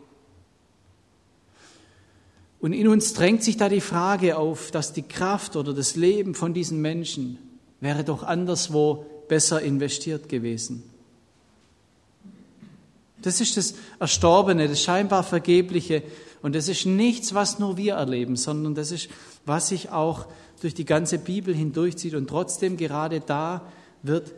Und 2.59 2.73
in 2.73 2.87
uns 2.87 3.13
drängt 3.13 3.43
sich 3.43 3.55
da 3.57 3.69
die 3.69 3.81
Frage 3.81 4.37
auf, 4.37 4.71
dass 4.71 4.91
die 4.91 5.03
Kraft 5.03 5.55
oder 5.55 5.73
das 5.73 5.95
Leben 5.95 6.35
von 6.35 6.53
diesen 6.53 6.81
Menschen 6.81 7.37
wäre 7.79 8.03
doch 8.03 8.23
anderswo 8.23 9.05
besser 9.27 9.61
investiert 9.61 10.27
gewesen. 10.27 10.83
Das 13.21 13.41
ist 13.41 13.57
das 13.57 13.75
Erstorbene, 13.99 14.67
das 14.67 14.81
scheinbar 14.81 15.23
Vergebliche, 15.23 16.03
und 16.41 16.55
das 16.55 16.67
ist 16.67 16.85
nichts, 16.85 17.33
was 17.33 17.59
nur 17.59 17.77
wir 17.77 17.95
erleben, 17.95 18.35
sondern 18.35 18.75
das 18.75 18.91
ist, 18.91 19.09
was 19.45 19.69
sich 19.69 19.89
auch 19.89 20.25
durch 20.61 20.73
die 20.73 20.85
ganze 20.85 21.17
Bibel 21.17 21.53
hindurchzieht. 21.53 22.15
Und 22.15 22.27
trotzdem 22.27 22.77
gerade 22.77 23.19
da 23.19 23.61
wird 24.03 24.31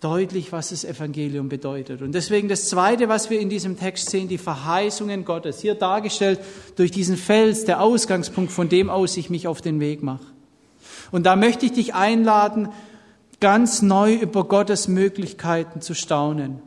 deutlich, 0.00 0.52
was 0.52 0.70
das 0.70 0.84
Evangelium 0.84 1.48
bedeutet. 1.48 2.02
Und 2.02 2.12
deswegen 2.12 2.48
das 2.48 2.68
Zweite, 2.68 3.08
was 3.08 3.30
wir 3.30 3.40
in 3.40 3.48
diesem 3.48 3.78
Text 3.78 4.10
sehen, 4.10 4.28
die 4.28 4.38
Verheißungen 4.38 5.24
Gottes, 5.24 5.60
hier 5.60 5.74
dargestellt 5.74 6.40
durch 6.76 6.90
diesen 6.90 7.16
Fels, 7.16 7.64
der 7.64 7.82
Ausgangspunkt, 7.82 8.52
von 8.52 8.68
dem 8.68 8.90
aus 8.90 9.16
ich 9.16 9.30
mich 9.30 9.48
auf 9.48 9.60
den 9.60 9.80
Weg 9.80 10.02
mache. 10.02 10.26
Und 11.10 11.26
da 11.26 11.36
möchte 11.36 11.66
ich 11.66 11.72
dich 11.72 11.94
einladen, 11.94 12.68
ganz 13.40 13.82
neu 13.82 14.14
über 14.14 14.44
Gottes 14.44 14.88
Möglichkeiten 14.88 15.80
zu 15.80 15.94
staunen. 15.94 16.60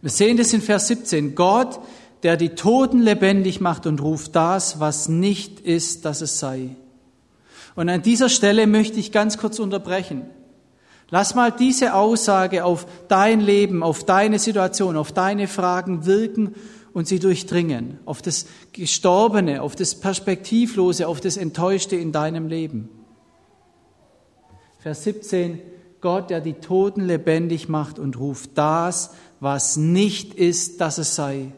Wir 0.00 0.10
sehen 0.10 0.36
das 0.36 0.52
in 0.52 0.62
Vers 0.62 0.86
17. 0.88 1.34
Gott 1.34 1.80
der 2.22 2.36
die 2.36 2.50
Toten 2.50 3.00
lebendig 3.00 3.60
macht 3.60 3.86
und 3.86 4.00
ruft 4.00 4.34
das, 4.34 4.80
was 4.80 5.08
nicht 5.08 5.60
ist, 5.60 6.04
dass 6.04 6.20
es 6.20 6.38
sei. 6.38 6.70
Und 7.74 7.88
an 7.88 8.02
dieser 8.02 8.28
Stelle 8.28 8.66
möchte 8.66 8.98
ich 8.98 9.12
ganz 9.12 9.38
kurz 9.38 9.58
unterbrechen. 9.58 10.22
Lass 11.10 11.34
mal 11.34 11.50
diese 11.50 11.94
Aussage 11.94 12.64
auf 12.64 12.86
dein 13.08 13.40
Leben, 13.40 13.82
auf 13.82 14.04
deine 14.04 14.38
Situation, 14.38 14.96
auf 14.96 15.12
deine 15.12 15.48
Fragen 15.48 16.04
wirken 16.04 16.54
und 16.92 17.08
sie 17.08 17.18
durchdringen, 17.18 17.98
auf 18.04 18.20
das 18.20 18.46
Gestorbene, 18.72 19.62
auf 19.62 19.74
das 19.74 19.94
Perspektivlose, 19.94 21.08
auf 21.08 21.20
das 21.20 21.38
Enttäuschte 21.38 21.96
in 21.96 22.12
deinem 22.12 22.48
Leben. 22.48 22.90
Vers 24.80 25.04
17, 25.04 25.60
Gott, 26.00 26.28
der 26.28 26.40
die 26.40 26.54
Toten 26.54 27.00
lebendig 27.06 27.68
macht 27.68 27.98
und 27.98 28.18
ruft 28.18 28.50
das, 28.54 29.14
was 29.40 29.76
nicht 29.76 30.34
ist, 30.34 30.80
dass 30.80 30.98
es 30.98 31.14
sei. 31.14 31.52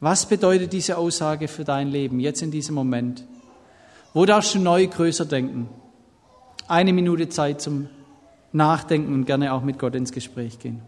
Was 0.00 0.26
bedeutet 0.26 0.72
diese 0.72 0.98
Aussage 0.98 1.48
für 1.48 1.64
dein 1.64 1.88
Leben 1.88 2.20
jetzt 2.20 2.42
in 2.42 2.50
diesem 2.50 2.74
Moment? 2.74 3.24
Wo 4.12 4.26
darfst 4.26 4.54
du 4.54 4.58
neu 4.58 4.86
größer 4.86 5.24
denken? 5.24 5.68
Eine 6.68 6.92
Minute 6.92 7.28
Zeit 7.28 7.60
zum 7.60 7.88
Nachdenken 8.52 9.12
und 9.12 9.24
gerne 9.24 9.52
auch 9.52 9.62
mit 9.62 9.78
Gott 9.78 9.94
ins 9.94 10.12
Gespräch 10.12 10.58
gehen. 10.58 10.80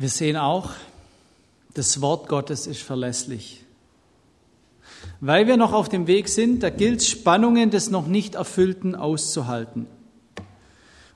Wir 0.00 0.08
sehen 0.08 0.36
auch, 0.36 0.70
das 1.74 2.00
Wort 2.00 2.28
Gottes 2.28 2.68
ist 2.68 2.82
verlässlich. 2.82 3.64
Weil 5.20 5.48
wir 5.48 5.56
noch 5.56 5.72
auf 5.72 5.88
dem 5.88 6.06
Weg 6.06 6.28
sind, 6.28 6.62
da 6.62 6.70
gilt 6.70 7.02
Spannungen 7.02 7.70
des 7.70 7.90
noch 7.90 8.06
nicht 8.06 8.36
Erfüllten 8.36 8.94
auszuhalten. 8.94 9.88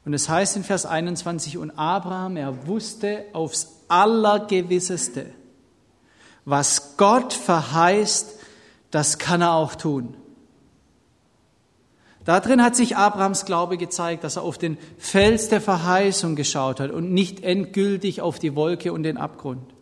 Und 0.05 0.15
es 0.15 0.29
heißt 0.29 0.57
in 0.57 0.65
Vers 0.65 0.85
21, 0.85 1.59
und 1.59 1.71
Abraham, 1.79 2.37
er 2.37 2.67
wusste 2.67 3.25
aufs 3.35 3.69
Allergewisseste, 3.87 5.27
was 6.45 6.97
Gott 6.97 7.33
verheißt, 7.33 8.37
das 8.91 9.21
kann 9.21 9.43
er 9.43 9.53
auch 9.53 9.77
tun. 9.77 10.17
Darin 12.25 12.63
hat 12.63 12.77
sich 12.77 12.97
Abrahams 12.97 13.45
Glaube 13.45 13.77
gezeigt, 13.77 14.23
dass 14.23 14.37
er 14.37 14.43
auf 14.43 14.57
den 14.57 14.79
Fels 14.99 15.49
der 15.49 15.61
Verheißung 15.61 16.37
geschaut 16.37 16.79
hat 16.79 16.91
und 16.91 17.13
nicht 17.13 17.43
endgültig 17.43 18.21
auf 18.21 18.39
die 18.39 18.55
Wolke 18.55 18.93
und 18.93 19.03
den 19.03 19.17
Abgrund. 19.17 19.73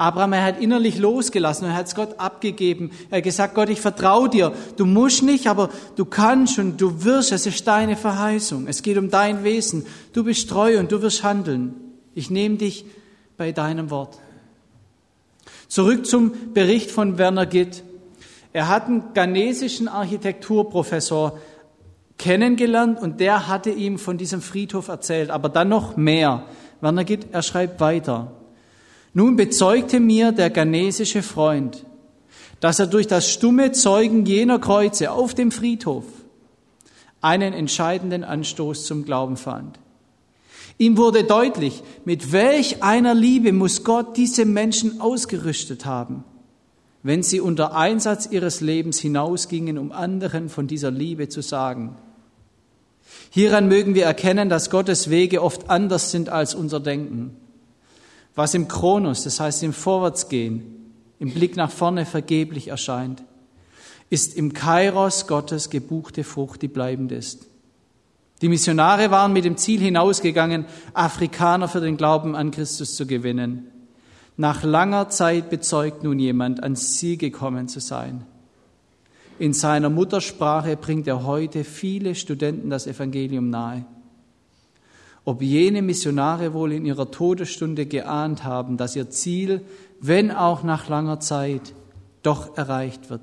Abraham, 0.00 0.32
er 0.32 0.44
hat 0.44 0.60
innerlich 0.60 0.98
losgelassen 0.98 1.66
und 1.66 1.72
er 1.72 1.76
hat 1.76 1.86
es 1.86 1.94
Gott 1.94 2.18
abgegeben. 2.18 2.90
Er 3.10 3.18
hat 3.18 3.24
gesagt, 3.24 3.54
Gott, 3.54 3.68
ich 3.68 3.82
vertraue 3.82 4.30
dir. 4.30 4.54
Du 4.78 4.86
musst 4.86 5.22
nicht, 5.22 5.46
aber 5.46 5.68
du 5.94 6.06
kannst 6.06 6.58
und 6.58 6.80
du 6.80 7.04
wirst. 7.04 7.32
Es 7.32 7.44
ist 7.44 7.66
deine 7.66 7.96
Verheißung. 7.96 8.66
Es 8.66 8.80
geht 8.80 8.96
um 8.96 9.10
dein 9.10 9.44
Wesen. 9.44 9.84
Du 10.14 10.24
bist 10.24 10.48
treu 10.48 10.78
und 10.78 10.90
du 10.90 11.02
wirst 11.02 11.22
handeln. 11.22 11.74
Ich 12.14 12.30
nehme 12.30 12.56
dich 12.56 12.86
bei 13.36 13.52
deinem 13.52 13.90
Wort. 13.90 14.18
Zurück 15.68 16.06
zum 16.06 16.32
Bericht 16.54 16.90
von 16.90 17.18
Werner 17.18 17.44
Gitt. 17.44 17.84
Er 18.52 18.68
hat 18.68 18.86
einen 18.86 19.14
ghanesischen 19.14 19.88
Architekturprofessor 19.88 21.38
kennengelernt 22.18 23.00
und 23.00 23.20
der 23.20 23.48
hatte 23.48 23.70
ihm 23.70 23.98
von 23.98 24.18
diesem 24.18 24.42
Friedhof 24.42 24.88
erzählt, 24.88 25.30
aber 25.30 25.48
dann 25.48 25.68
noch 25.68 25.96
mehr. 25.96 26.44
Werner 26.80 27.04
Gitt, 27.04 27.28
er 27.32 27.42
schreibt 27.42 27.80
weiter. 27.80 28.32
Nun 29.14 29.36
bezeugte 29.36 30.00
mir 30.00 30.32
der 30.32 30.50
ghanesische 30.50 31.22
Freund, 31.22 31.84
dass 32.60 32.78
er 32.78 32.86
durch 32.86 33.06
das 33.06 33.30
stumme 33.30 33.72
Zeugen 33.72 34.26
jener 34.26 34.58
Kreuze 34.58 35.10
auf 35.10 35.34
dem 35.34 35.50
Friedhof 35.50 36.04
einen 37.20 37.52
entscheidenden 37.52 38.24
Anstoß 38.24 38.84
zum 38.84 39.04
Glauben 39.04 39.36
fand. 39.36 39.78
Ihm 40.78 40.96
wurde 40.96 41.24
deutlich, 41.24 41.82
mit 42.04 42.32
welch 42.32 42.82
einer 42.82 43.14
Liebe 43.14 43.52
muss 43.52 43.84
Gott 43.84 44.16
diese 44.16 44.44
Menschen 44.46 45.00
ausgerüstet 45.00 45.84
haben, 45.84 46.24
wenn 47.02 47.22
sie 47.22 47.40
unter 47.40 47.74
Einsatz 47.74 48.26
ihres 48.30 48.60
Lebens 48.60 48.98
hinausgingen, 48.98 49.78
um 49.78 49.92
anderen 49.92 50.48
von 50.48 50.66
dieser 50.66 50.90
Liebe 50.90 51.28
zu 51.28 51.40
sagen. 51.40 51.96
Hieran 53.30 53.68
mögen 53.68 53.94
wir 53.94 54.04
erkennen, 54.04 54.48
dass 54.48 54.70
Gottes 54.70 55.08
Wege 55.08 55.42
oft 55.42 55.70
anders 55.70 56.10
sind 56.10 56.28
als 56.28 56.54
unser 56.54 56.80
Denken. 56.80 57.36
Was 58.34 58.54
im 58.54 58.68
Kronos, 58.68 59.24
das 59.24 59.40
heißt 59.40 59.62
im 59.62 59.72
Vorwärtsgehen, 59.72 60.62
im 61.18 61.32
Blick 61.32 61.56
nach 61.56 61.70
vorne 61.70 62.06
vergeblich 62.06 62.68
erscheint, 62.68 63.22
ist 64.08 64.36
im 64.36 64.52
Kairos 64.52 65.26
Gottes 65.26 65.70
gebuchte 65.70 66.24
Frucht, 66.24 66.62
die 66.62 66.68
bleibend 66.68 67.12
ist. 67.12 67.46
Die 68.42 68.48
Missionare 68.48 69.10
waren 69.10 69.32
mit 69.32 69.44
dem 69.44 69.56
Ziel 69.56 69.80
hinausgegangen, 69.80 70.64
Afrikaner 70.94 71.68
für 71.68 71.80
den 71.80 71.96
Glauben 71.96 72.34
an 72.34 72.50
Christus 72.50 72.96
zu 72.96 73.06
gewinnen. 73.06 73.70
Nach 74.40 74.64
langer 74.64 75.10
Zeit 75.10 75.50
bezeugt 75.50 76.02
nun 76.02 76.18
jemand, 76.18 76.62
ans 76.62 76.96
Ziel 76.96 77.18
gekommen 77.18 77.68
zu 77.68 77.78
sein. 77.78 78.24
In 79.38 79.52
seiner 79.52 79.90
Muttersprache 79.90 80.78
bringt 80.78 81.06
er 81.06 81.24
heute 81.24 81.62
viele 81.62 82.14
Studenten 82.14 82.70
das 82.70 82.86
Evangelium 82.86 83.50
nahe 83.50 83.84
ob 85.24 85.42
jene 85.42 85.82
Missionare 85.82 86.54
wohl 86.54 86.72
in 86.72 86.86
ihrer 86.86 87.10
Todesstunde 87.10 87.86
geahnt 87.86 88.42
haben, 88.42 88.76
dass 88.76 88.96
ihr 88.96 89.10
Ziel, 89.10 89.62
wenn 90.00 90.30
auch 90.30 90.62
nach 90.62 90.88
langer 90.88 91.20
Zeit, 91.20 91.74
doch 92.22 92.56
erreicht 92.56 93.10
wird. 93.10 93.20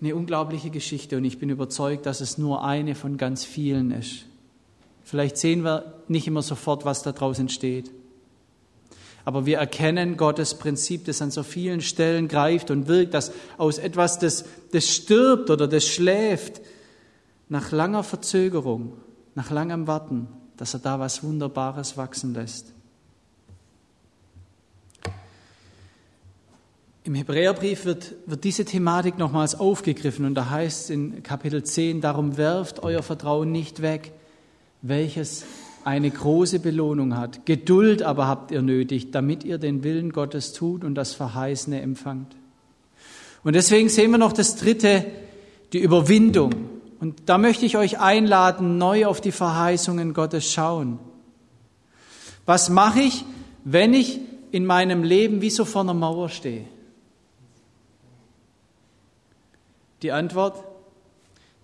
Eine 0.00 0.14
unglaubliche 0.14 0.70
Geschichte 0.70 1.16
und 1.16 1.24
ich 1.24 1.38
bin 1.38 1.48
überzeugt, 1.48 2.06
dass 2.06 2.20
es 2.20 2.36
nur 2.36 2.64
eine 2.64 2.94
von 2.94 3.16
ganz 3.16 3.44
vielen 3.44 3.92
ist. 3.92 4.26
Vielleicht 5.14 5.36
sehen 5.36 5.62
wir 5.62 6.02
nicht 6.08 6.26
immer 6.26 6.42
sofort, 6.42 6.84
was 6.84 7.04
da 7.04 7.12
draußen 7.12 7.48
steht. 7.48 7.92
Aber 9.24 9.46
wir 9.46 9.58
erkennen 9.58 10.16
Gottes 10.16 10.54
Prinzip, 10.54 11.04
das 11.04 11.22
an 11.22 11.30
so 11.30 11.44
vielen 11.44 11.82
Stellen 11.82 12.26
greift 12.26 12.72
und 12.72 12.88
wirkt, 12.88 13.14
dass 13.14 13.30
aus 13.56 13.78
etwas, 13.78 14.18
das, 14.18 14.44
das 14.72 14.88
stirbt 14.88 15.50
oder 15.50 15.68
das 15.68 15.86
schläft, 15.86 16.62
nach 17.48 17.70
langer 17.70 18.02
Verzögerung, 18.02 18.94
nach 19.36 19.52
langem 19.52 19.86
Warten, 19.86 20.26
dass 20.56 20.74
er 20.74 20.80
da 20.80 20.98
was 20.98 21.22
Wunderbares 21.22 21.96
wachsen 21.96 22.34
lässt. 22.34 22.72
Im 27.04 27.14
Hebräerbrief 27.14 27.84
wird, 27.84 28.14
wird 28.26 28.42
diese 28.42 28.64
Thematik 28.64 29.16
nochmals 29.18 29.54
aufgegriffen 29.54 30.24
und 30.24 30.34
da 30.34 30.50
heißt 30.50 30.86
es 30.86 30.90
in 30.90 31.22
Kapitel 31.22 31.62
10, 31.62 32.00
darum 32.00 32.36
werft 32.36 32.82
euer 32.82 33.04
Vertrauen 33.04 33.52
nicht 33.52 33.80
weg, 33.80 34.12
welches 34.86 35.44
eine 35.82 36.10
große 36.10 36.60
Belohnung 36.60 37.16
hat. 37.16 37.46
Geduld 37.46 38.02
aber 38.02 38.28
habt 38.28 38.50
ihr 38.50 38.62
nötig, 38.62 39.10
damit 39.10 39.42
ihr 39.42 39.58
den 39.58 39.82
Willen 39.82 40.12
Gottes 40.12 40.52
tut 40.52 40.84
und 40.84 40.94
das 40.94 41.14
Verheißene 41.14 41.80
empfangt. 41.80 42.36
Und 43.42 43.54
deswegen 43.54 43.88
sehen 43.88 44.10
wir 44.10 44.18
noch 44.18 44.32
das 44.32 44.56
dritte, 44.56 45.04
die 45.72 45.78
Überwindung. 45.78 46.52
Und 47.00 47.22
da 47.26 47.38
möchte 47.38 47.66
ich 47.66 47.76
euch 47.76 47.98
einladen, 47.98 48.78
neu 48.78 49.06
auf 49.06 49.20
die 49.20 49.32
Verheißungen 49.32 50.14
Gottes 50.14 50.50
schauen. 50.50 50.98
Was 52.46 52.68
mache 52.68 53.00
ich, 53.00 53.24
wenn 53.64 53.94
ich 53.94 54.20
in 54.52 54.66
meinem 54.66 55.02
Leben 55.02 55.40
wie 55.40 55.50
so 55.50 55.64
vor 55.64 55.82
einer 55.82 55.94
Mauer 55.94 56.28
stehe? 56.28 56.64
Die 60.02 60.12
Antwort, 60.12 60.62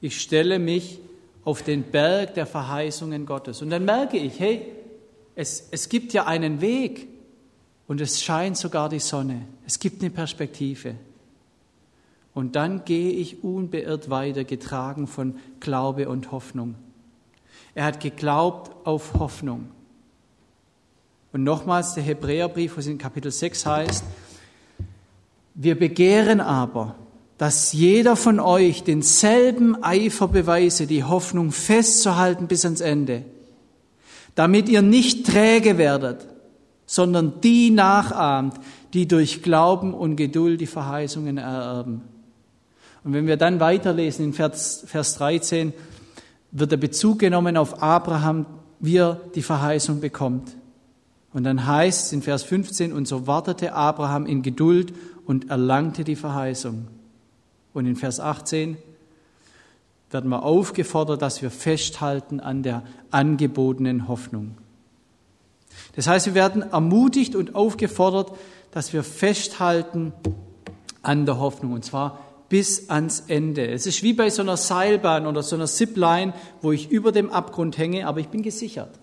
ich 0.00 0.20
stelle 0.20 0.58
mich 0.58 0.98
auf 1.44 1.62
den 1.62 1.84
Berg 1.84 2.34
der 2.34 2.46
Verheißungen 2.46 3.26
Gottes. 3.26 3.62
Und 3.62 3.70
dann 3.70 3.84
merke 3.84 4.16
ich, 4.18 4.38
hey, 4.38 4.66
es, 5.34 5.68
es 5.70 5.88
gibt 5.88 6.12
ja 6.12 6.26
einen 6.26 6.60
Weg 6.60 7.08
und 7.86 8.00
es 8.00 8.22
scheint 8.22 8.56
sogar 8.56 8.88
die 8.88 8.98
Sonne. 8.98 9.46
Es 9.66 9.78
gibt 9.78 10.02
eine 10.02 10.10
Perspektive. 10.10 10.94
Und 12.34 12.56
dann 12.56 12.84
gehe 12.84 13.10
ich 13.10 13.42
unbeirrt 13.42 14.10
weiter, 14.10 14.44
getragen 14.44 15.06
von 15.06 15.36
Glaube 15.58 16.08
und 16.08 16.30
Hoffnung. 16.30 16.76
Er 17.74 17.84
hat 17.84 18.00
geglaubt 18.00 18.86
auf 18.86 19.14
Hoffnung. 19.14 19.68
Und 21.32 21.44
nochmals 21.44 21.94
der 21.94 22.02
Hebräerbrief, 22.02 22.76
was 22.76 22.86
in 22.86 22.98
Kapitel 22.98 23.30
6 23.30 23.66
heißt, 23.66 24.04
wir 25.54 25.78
begehren 25.78 26.40
aber, 26.40 26.96
dass 27.40 27.72
jeder 27.72 28.16
von 28.16 28.38
euch 28.38 28.82
denselben 28.82 29.82
Eifer 29.82 30.28
beweise, 30.28 30.86
die 30.86 31.04
Hoffnung 31.04 31.52
festzuhalten 31.52 32.48
bis 32.48 32.66
ans 32.66 32.82
Ende, 32.82 33.24
damit 34.34 34.68
ihr 34.68 34.82
nicht 34.82 35.26
träge 35.26 35.78
werdet, 35.78 36.28
sondern 36.84 37.40
die 37.40 37.70
nachahmt, 37.70 38.60
die 38.92 39.08
durch 39.08 39.42
Glauben 39.42 39.94
und 39.94 40.16
Geduld 40.16 40.60
die 40.60 40.66
Verheißungen 40.66 41.38
ererben. 41.38 42.02
Und 43.04 43.14
wenn 43.14 43.26
wir 43.26 43.38
dann 43.38 43.58
weiterlesen 43.58 44.26
in 44.26 44.32
Vers, 44.34 44.84
Vers 44.86 45.14
13, 45.14 45.72
wird 46.50 46.72
der 46.72 46.76
Bezug 46.76 47.20
genommen 47.20 47.56
auf 47.56 47.82
Abraham, 47.82 48.44
wie 48.80 48.98
er 48.98 49.18
die 49.34 49.40
Verheißung 49.40 50.00
bekommt. 50.00 50.54
Und 51.32 51.44
dann 51.44 51.66
heißt 51.66 52.04
es 52.04 52.12
in 52.12 52.20
Vers 52.20 52.42
15, 52.42 52.92
und 52.92 53.08
so 53.08 53.26
wartete 53.26 53.72
Abraham 53.72 54.26
in 54.26 54.42
Geduld 54.42 54.92
und 55.24 55.48
erlangte 55.48 56.04
die 56.04 56.16
Verheißung. 56.16 56.99
Und 57.72 57.86
in 57.86 57.96
Vers 57.96 58.20
18 58.20 58.76
werden 60.10 60.30
wir 60.30 60.42
aufgefordert, 60.42 61.22
dass 61.22 61.40
wir 61.40 61.50
festhalten 61.50 62.40
an 62.40 62.62
der 62.62 62.82
angebotenen 63.10 64.08
Hoffnung. 64.08 64.56
Das 65.94 66.06
heißt, 66.06 66.26
wir 66.26 66.34
werden 66.34 66.62
ermutigt 66.62 67.36
und 67.36 67.54
aufgefordert, 67.54 68.32
dass 68.72 68.92
wir 68.92 69.02
festhalten 69.02 70.12
an 71.02 71.26
der 71.26 71.38
Hoffnung. 71.38 71.72
Und 71.72 71.84
zwar 71.84 72.20
bis 72.48 72.90
ans 72.90 73.24
Ende. 73.28 73.68
Es 73.68 73.86
ist 73.86 74.02
wie 74.02 74.12
bei 74.12 74.28
so 74.28 74.42
einer 74.42 74.56
Seilbahn 74.56 75.26
oder 75.26 75.42
so 75.42 75.56
einer 75.56 75.66
Zipline, 75.66 76.34
wo 76.60 76.72
ich 76.72 76.90
über 76.90 77.12
dem 77.12 77.30
Abgrund 77.30 77.78
hänge, 77.78 78.06
aber 78.06 78.20
ich 78.20 78.28
bin 78.28 78.42
gesichert. 78.42 78.98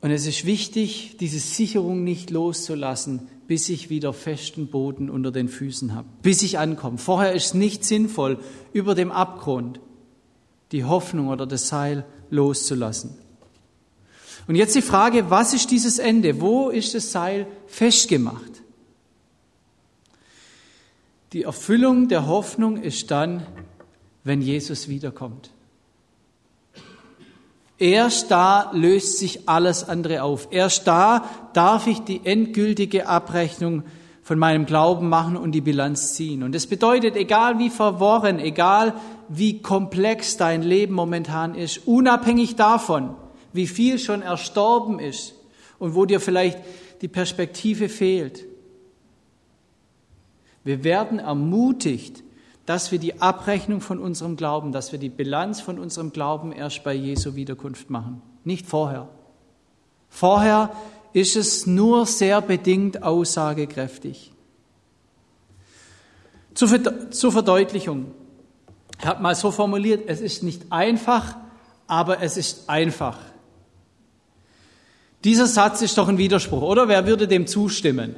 Und 0.00 0.10
es 0.10 0.26
ist 0.26 0.46
wichtig, 0.46 1.18
diese 1.20 1.38
Sicherung 1.38 2.04
nicht 2.04 2.30
loszulassen, 2.30 3.28
bis 3.50 3.68
ich 3.68 3.90
wieder 3.90 4.12
festen 4.12 4.68
Boden 4.68 5.10
unter 5.10 5.32
den 5.32 5.48
Füßen 5.48 5.92
habe, 5.92 6.06
bis 6.22 6.40
ich 6.42 6.60
ankomme. 6.60 6.98
Vorher 6.98 7.32
ist 7.32 7.46
es 7.46 7.54
nicht 7.54 7.84
sinnvoll, 7.84 8.38
über 8.72 8.94
dem 8.94 9.10
Abgrund 9.10 9.80
die 10.70 10.84
Hoffnung 10.84 11.26
oder 11.26 11.48
das 11.48 11.66
Seil 11.66 12.04
loszulassen. 12.30 13.18
Und 14.46 14.54
jetzt 14.54 14.76
die 14.76 14.82
Frage, 14.82 15.30
was 15.30 15.52
ist 15.52 15.72
dieses 15.72 15.98
Ende? 15.98 16.40
Wo 16.40 16.68
ist 16.68 16.94
das 16.94 17.10
Seil 17.10 17.48
festgemacht? 17.66 18.62
Die 21.32 21.42
Erfüllung 21.42 22.06
der 22.06 22.28
Hoffnung 22.28 22.80
ist 22.80 23.10
dann, 23.10 23.44
wenn 24.22 24.42
Jesus 24.42 24.86
wiederkommt. 24.86 25.50
Erst 27.80 28.30
da 28.30 28.70
löst 28.74 29.18
sich 29.18 29.48
alles 29.48 29.88
andere 29.88 30.22
auf. 30.22 30.48
Erst 30.50 30.86
da 30.86 31.24
darf 31.54 31.86
ich 31.86 32.00
die 32.00 32.20
endgültige 32.24 33.08
Abrechnung 33.08 33.84
von 34.22 34.38
meinem 34.38 34.66
Glauben 34.66 35.08
machen 35.08 35.34
und 35.34 35.52
die 35.52 35.62
Bilanz 35.62 36.12
ziehen. 36.12 36.42
Und 36.42 36.54
das 36.54 36.66
bedeutet, 36.66 37.16
egal 37.16 37.58
wie 37.58 37.70
verworren, 37.70 38.38
egal 38.38 38.94
wie 39.30 39.62
komplex 39.62 40.36
dein 40.36 40.62
Leben 40.62 40.94
momentan 40.94 41.54
ist, 41.54 41.86
unabhängig 41.86 42.54
davon, 42.54 43.16
wie 43.54 43.66
viel 43.66 43.98
schon 43.98 44.20
erstorben 44.20 44.98
ist 44.98 45.34
und 45.78 45.94
wo 45.94 46.04
dir 46.04 46.20
vielleicht 46.20 46.58
die 47.00 47.08
Perspektive 47.08 47.88
fehlt. 47.88 48.44
Wir 50.64 50.84
werden 50.84 51.18
ermutigt, 51.18 52.22
dass 52.66 52.92
wir 52.92 52.98
die 52.98 53.20
Abrechnung 53.20 53.80
von 53.80 53.98
unserem 53.98 54.36
Glauben, 54.36 54.72
dass 54.72 54.92
wir 54.92 54.98
die 54.98 55.08
Bilanz 55.08 55.60
von 55.60 55.78
unserem 55.78 56.12
Glauben 56.12 56.52
erst 56.52 56.84
bei 56.84 56.94
Jesu 56.94 57.34
Wiederkunft 57.34 57.90
machen, 57.90 58.22
nicht 58.44 58.66
vorher. 58.66 59.08
Vorher 60.08 60.70
ist 61.12 61.36
es 61.36 61.66
nur 61.66 62.06
sehr 62.06 62.40
bedingt 62.40 63.02
aussagekräftig. 63.02 64.32
Zur, 66.54 67.32
Verdeutlichung. 67.32 68.12
Ich 68.98 69.06
habe 69.06 69.22
mal 69.22 69.34
so 69.34 69.50
formuliert, 69.50 70.04
es 70.06 70.20
ist 70.20 70.42
nicht 70.42 70.70
einfach, 70.70 71.36
aber 71.86 72.22
es 72.22 72.36
ist 72.36 72.68
einfach. 72.68 73.18
Dieser 75.24 75.46
Satz 75.46 75.80
ist 75.82 75.96
doch 75.96 76.08
ein 76.08 76.18
Widerspruch, 76.18 76.62
oder? 76.62 76.88
Wer 76.88 77.06
würde 77.06 77.28
dem 77.28 77.46
zustimmen? 77.46 78.14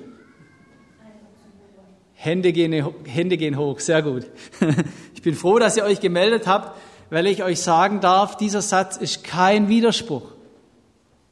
Hände 2.25 2.53
gehen, 2.53 2.73
Hände 3.05 3.37
gehen 3.37 3.57
hoch, 3.59 3.81
sehr 3.81 4.01
gut. 4.03 4.27
Ich 5.15 5.25
bin 5.25 5.37
froh, 5.37 5.61
dass 5.61 5.77
ihr 5.77 5.85
euch 5.85 6.01
gemeldet 6.01 6.49
habt, 6.49 6.77
weil 7.09 7.29
ich 7.29 7.45
euch 7.45 7.61
sagen 7.61 8.01
darf, 8.01 8.37
dieser 8.37 8.61
Satz 8.61 8.97
ist 8.97 9.23
kein 9.23 9.69
Widerspruch. 9.69 10.33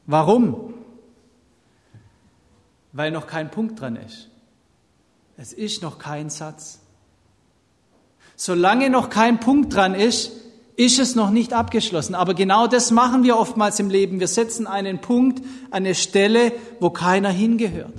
Warum? 0.05 0.73
Weil 2.93 3.11
noch 3.11 3.27
kein 3.27 3.51
Punkt 3.51 3.81
dran 3.81 3.97
ist. 3.97 4.29
Es 5.35 5.51
ist 5.51 5.81
noch 5.81 5.97
kein 5.97 6.29
Satz. 6.29 6.79
Solange 8.37 8.89
noch 8.89 9.09
kein 9.09 9.41
Punkt 9.41 9.73
dran 9.75 9.93
ist, 9.93 10.31
ist 10.77 10.99
es 10.99 11.15
noch 11.15 11.31
nicht 11.31 11.51
abgeschlossen. 11.51 12.15
Aber 12.15 12.33
genau 12.33 12.67
das 12.67 12.91
machen 12.91 13.23
wir 13.23 13.37
oftmals 13.37 13.77
im 13.81 13.89
Leben. 13.89 14.21
Wir 14.21 14.29
setzen 14.29 14.67
einen 14.67 14.99
Punkt, 14.99 15.43
eine 15.69 15.95
Stelle, 15.95 16.53
wo 16.79 16.91
keiner 16.91 17.29
hingehört. 17.29 17.93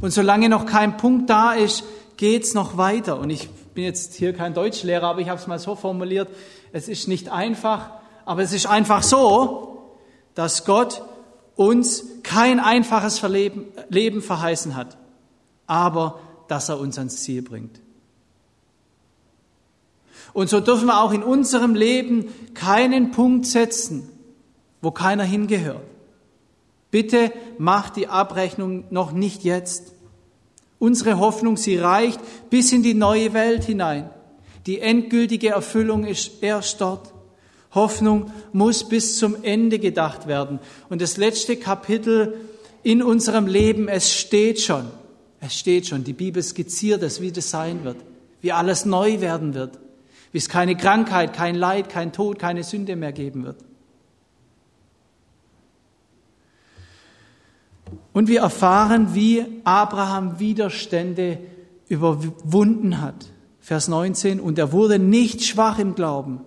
Und 0.00 0.12
solange 0.12 0.48
noch 0.48 0.66
kein 0.66 0.96
Punkt 0.96 1.30
da 1.30 1.52
ist, 1.52 1.84
geht's 2.16 2.54
noch 2.54 2.76
weiter. 2.76 3.18
Und 3.18 3.30
ich 3.30 3.48
bin 3.74 3.84
jetzt 3.84 4.14
hier 4.14 4.32
kein 4.32 4.54
Deutschlehrer, 4.54 5.08
aber 5.08 5.20
ich 5.20 5.28
habe 5.28 5.40
es 5.40 5.46
mal 5.46 5.58
so 5.58 5.74
formuliert, 5.74 6.28
es 6.72 6.88
ist 6.88 7.08
nicht 7.08 7.28
einfach, 7.28 7.90
aber 8.24 8.42
es 8.42 8.52
ist 8.52 8.66
einfach 8.66 9.02
so, 9.02 9.92
dass 10.34 10.64
Gott 10.64 11.02
uns 11.56 12.04
kein 12.22 12.58
einfaches 12.60 13.22
Leben 13.22 14.22
verheißen 14.22 14.74
hat, 14.74 14.96
aber 15.66 16.18
dass 16.48 16.68
er 16.68 16.78
uns 16.78 16.98
ans 16.98 17.22
Ziel 17.22 17.42
bringt. 17.42 17.80
Und 20.32 20.48
so 20.48 20.58
dürfen 20.58 20.86
wir 20.86 21.00
auch 21.00 21.12
in 21.12 21.22
unserem 21.22 21.74
Leben 21.74 22.26
keinen 22.54 23.12
Punkt 23.12 23.46
setzen, 23.46 24.08
wo 24.82 24.90
keiner 24.90 25.22
hingehört. 25.22 25.82
Bitte 26.94 27.32
macht 27.58 27.96
die 27.96 28.06
Abrechnung 28.06 28.84
noch 28.90 29.10
nicht 29.10 29.42
jetzt. 29.42 29.94
Unsere 30.78 31.18
Hoffnung, 31.18 31.56
sie 31.56 31.76
reicht 31.76 32.20
bis 32.50 32.70
in 32.70 32.84
die 32.84 32.94
neue 32.94 33.32
Welt 33.34 33.64
hinein. 33.64 34.10
Die 34.66 34.78
endgültige 34.78 35.48
Erfüllung 35.48 36.04
ist 36.04 36.40
erst 36.40 36.80
dort. 36.80 37.12
Hoffnung 37.74 38.30
muss 38.52 38.88
bis 38.88 39.18
zum 39.18 39.42
Ende 39.42 39.80
gedacht 39.80 40.28
werden. 40.28 40.60
Und 40.88 41.02
das 41.02 41.16
letzte 41.16 41.56
Kapitel 41.56 42.34
in 42.84 43.02
unserem 43.02 43.48
Leben, 43.48 43.88
es 43.88 44.14
steht 44.14 44.60
schon. 44.60 44.84
Es 45.40 45.58
steht 45.58 45.88
schon. 45.88 46.04
Die 46.04 46.12
Bibel 46.12 46.44
skizziert 46.44 47.02
es, 47.02 47.20
wie 47.20 47.32
das 47.32 47.50
sein 47.50 47.82
wird. 47.82 47.96
Wie 48.40 48.52
alles 48.52 48.84
neu 48.84 49.20
werden 49.20 49.54
wird. 49.54 49.80
Wie 50.30 50.38
es 50.38 50.48
keine 50.48 50.76
Krankheit, 50.76 51.32
kein 51.32 51.56
Leid, 51.56 51.88
kein 51.88 52.12
Tod, 52.12 52.38
keine 52.38 52.62
Sünde 52.62 52.94
mehr 52.94 53.10
geben 53.10 53.42
wird. 53.42 53.56
Und 58.12 58.28
wir 58.28 58.40
erfahren, 58.40 59.14
wie 59.14 59.44
Abraham 59.64 60.38
Widerstände 60.38 61.38
überwunden 61.88 63.00
hat. 63.00 63.26
Vers 63.60 63.88
19, 63.88 64.40
und 64.40 64.58
er 64.58 64.72
wurde 64.72 64.98
nicht 64.98 65.42
schwach 65.42 65.78
im 65.78 65.94
Glauben. 65.94 66.40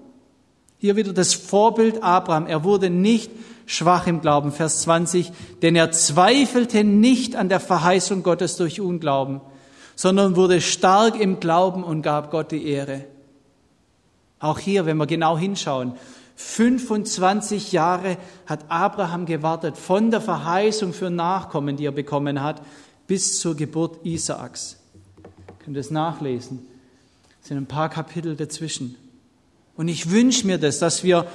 Hier 0.78 0.96
wieder 0.96 1.14
das 1.14 1.34
Vorbild 1.34 2.04
Abraham. 2.04 2.46
Er 2.46 2.64
wurde 2.64 2.90
nicht 2.90 3.32
schwach 3.66 4.08
im 4.08 4.22
Glauben. 4.22 4.52
Vers 4.52 4.82
20, 4.84 5.32
denn 5.62 5.76
er 5.76 5.92
zweifelte 5.92 6.84
nicht 6.84 7.36
an 7.36 7.50
der 7.50 7.60
Verheißung 7.60 8.24
Gottes 8.24 8.56
durch 8.58 8.80
Unglauben, 8.80 9.42
sondern 9.96 10.36
wurde 10.36 10.62
stark 10.62 11.20
im 11.20 11.40
Glauben 11.40 11.84
und 11.84 12.04
gab 12.04 12.30
Gott 12.30 12.52
die 12.52 12.68
Ehre. 12.68 13.06
Auch 14.40 14.60
hier, 14.60 14.86
wenn 14.86 14.98
wir 14.98 15.08
genau 15.08 15.38
hinschauen, 15.38 15.94
25 16.38 17.72
Jahre 17.72 18.16
hat 18.46 18.70
Abraham 18.70 19.26
gewartet 19.26 19.76
von 19.76 20.12
der 20.12 20.22
Verheißung 20.22 20.94
für 20.94 21.10
Nachkommen, 21.10 21.78
die 21.78 21.86
er 21.86 21.92
bekommen 21.92 22.42
hat, 22.42 22.62
bis 23.08 23.40
zur 23.40 23.56
Geburt 23.56 24.06
Isaaks. 24.06 24.78
Ihr 25.18 25.66
könnt 25.66 25.78
das 25.78 25.90
nachlesen. 25.90 26.60
Es 27.42 27.48
sind 27.48 27.58
ein 27.58 27.66
paar 27.66 27.90
Kapitel 27.90 28.36
dazwischen. 28.36 28.96
Und 29.76 29.88
ich 29.88 30.12
wünsche 30.12 30.46
mir 30.46 30.60
das, 30.60 30.78
dass 30.78 31.04
wir 31.04 31.26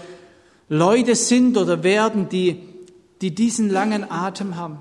Leute 0.68 1.16
sind 1.16 1.56
oder 1.56 1.82
werden, 1.82 2.28
die, 2.28 2.60
die 3.20 3.34
diesen 3.34 3.70
langen 3.70 4.08
Atem 4.08 4.54
haben, 4.54 4.78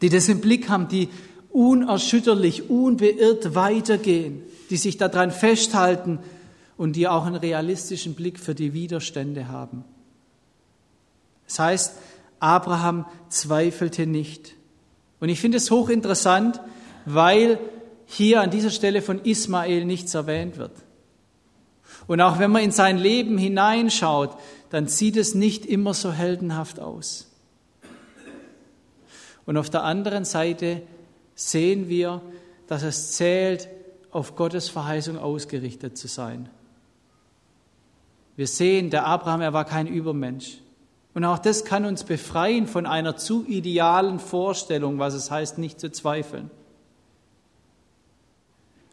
die 0.00 0.10
das 0.10 0.28
im 0.28 0.40
Blick 0.40 0.68
haben, 0.68 0.86
die 0.86 1.08
unerschütterlich, 1.50 2.70
unbeirrt 2.70 3.56
weitergehen, 3.56 4.42
die 4.70 4.76
sich 4.76 4.96
daran 4.96 5.32
festhalten, 5.32 6.20
und 6.78 6.94
die 6.96 7.08
auch 7.08 7.26
einen 7.26 7.36
realistischen 7.36 8.14
Blick 8.14 8.38
für 8.38 8.54
die 8.54 8.72
Widerstände 8.72 9.48
haben. 9.48 9.84
Das 11.46 11.58
heißt, 11.58 11.98
Abraham 12.40 13.04
zweifelte 13.28 14.06
nicht. 14.06 14.54
Und 15.20 15.28
ich 15.28 15.40
finde 15.40 15.58
es 15.58 15.70
hochinteressant, 15.70 16.60
weil 17.04 17.58
hier 18.06 18.40
an 18.40 18.50
dieser 18.50 18.70
Stelle 18.70 19.02
von 19.02 19.20
Ismael 19.24 19.84
nichts 19.84 20.14
erwähnt 20.14 20.56
wird. 20.56 20.72
Und 22.06 22.20
auch 22.20 22.38
wenn 22.38 22.52
man 22.52 22.62
in 22.62 22.70
sein 22.70 22.96
Leben 22.96 23.36
hineinschaut, 23.36 24.38
dann 24.70 24.86
sieht 24.86 25.16
es 25.16 25.34
nicht 25.34 25.66
immer 25.66 25.94
so 25.94 26.12
heldenhaft 26.12 26.78
aus. 26.78 27.28
Und 29.46 29.56
auf 29.56 29.68
der 29.68 29.82
anderen 29.82 30.24
Seite 30.24 30.82
sehen 31.34 31.88
wir, 31.88 32.22
dass 32.68 32.82
es 32.82 33.12
zählt, 33.12 33.68
auf 34.10 34.36
Gottes 34.36 34.68
Verheißung 34.68 35.18
ausgerichtet 35.18 35.98
zu 35.98 36.06
sein. 36.06 36.48
Wir 38.38 38.46
sehen, 38.46 38.90
der 38.90 39.04
Abraham, 39.04 39.40
er 39.40 39.52
war 39.52 39.64
kein 39.64 39.88
Übermensch. 39.88 40.58
Und 41.12 41.24
auch 41.24 41.40
das 41.40 41.64
kann 41.64 41.84
uns 41.84 42.04
befreien 42.04 42.68
von 42.68 42.86
einer 42.86 43.16
zu 43.16 43.44
idealen 43.44 44.20
Vorstellung, 44.20 45.00
was 45.00 45.14
es 45.14 45.32
heißt, 45.32 45.58
nicht 45.58 45.80
zu 45.80 45.90
zweifeln. 45.90 46.48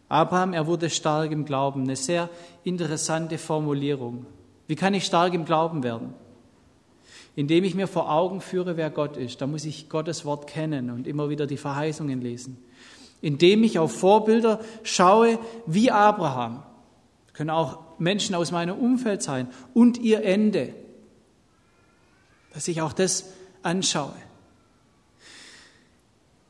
Abraham, 0.08 0.52
er 0.52 0.66
wurde 0.66 0.90
stark 0.90 1.30
im 1.30 1.44
Glauben. 1.44 1.82
Eine 1.82 1.94
sehr 1.94 2.28
interessante 2.64 3.38
Formulierung. 3.38 4.26
Wie 4.66 4.74
kann 4.74 4.94
ich 4.94 5.04
stark 5.04 5.32
im 5.32 5.44
Glauben 5.44 5.84
werden? 5.84 6.12
Indem 7.36 7.62
ich 7.62 7.76
mir 7.76 7.86
vor 7.86 8.10
Augen 8.10 8.40
führe, 8.40 8.76
wer 8.76 8.90
Gott 8.90 9.16
ist. 9.16 9.40
Da 9.40 9.46
muss 9.46 9.64
ich 9.64 9.88
Gottes 9.88 10.24
Wort 10.24 10.48
kennen 10.48 10.90
und 10.90 11.06
immer 11.06 11.28
wieder 11.28 11.46
die 11.46 11.56
Verheißungen 11.56 12.20
lesen. 12.20 12.58
Indem 13.20 13.62
ich 13.62 13.78
auf 13.78 13.96
Vorbilder 13.96 14.58
schaue, 14.82 15.38
wie 15.66 15.92
Abraham. 15.92 16.64
Können 17.36 17.50
auch 17.50 17.98
Menschen 17.98 18.34
aus 18.34 18.50
meinem 18.50 18.78
Umfeld 18.78 19.22
sein 19.22 19.48
und 19.74 19.98
ihr 19.98 20.24
Ende, 20.24 20.72
dass 22.54 22.66
ich 22.66 22.80
auch 22.80 22.94
das 22.94 23.26
anschaue. 23.62 24.14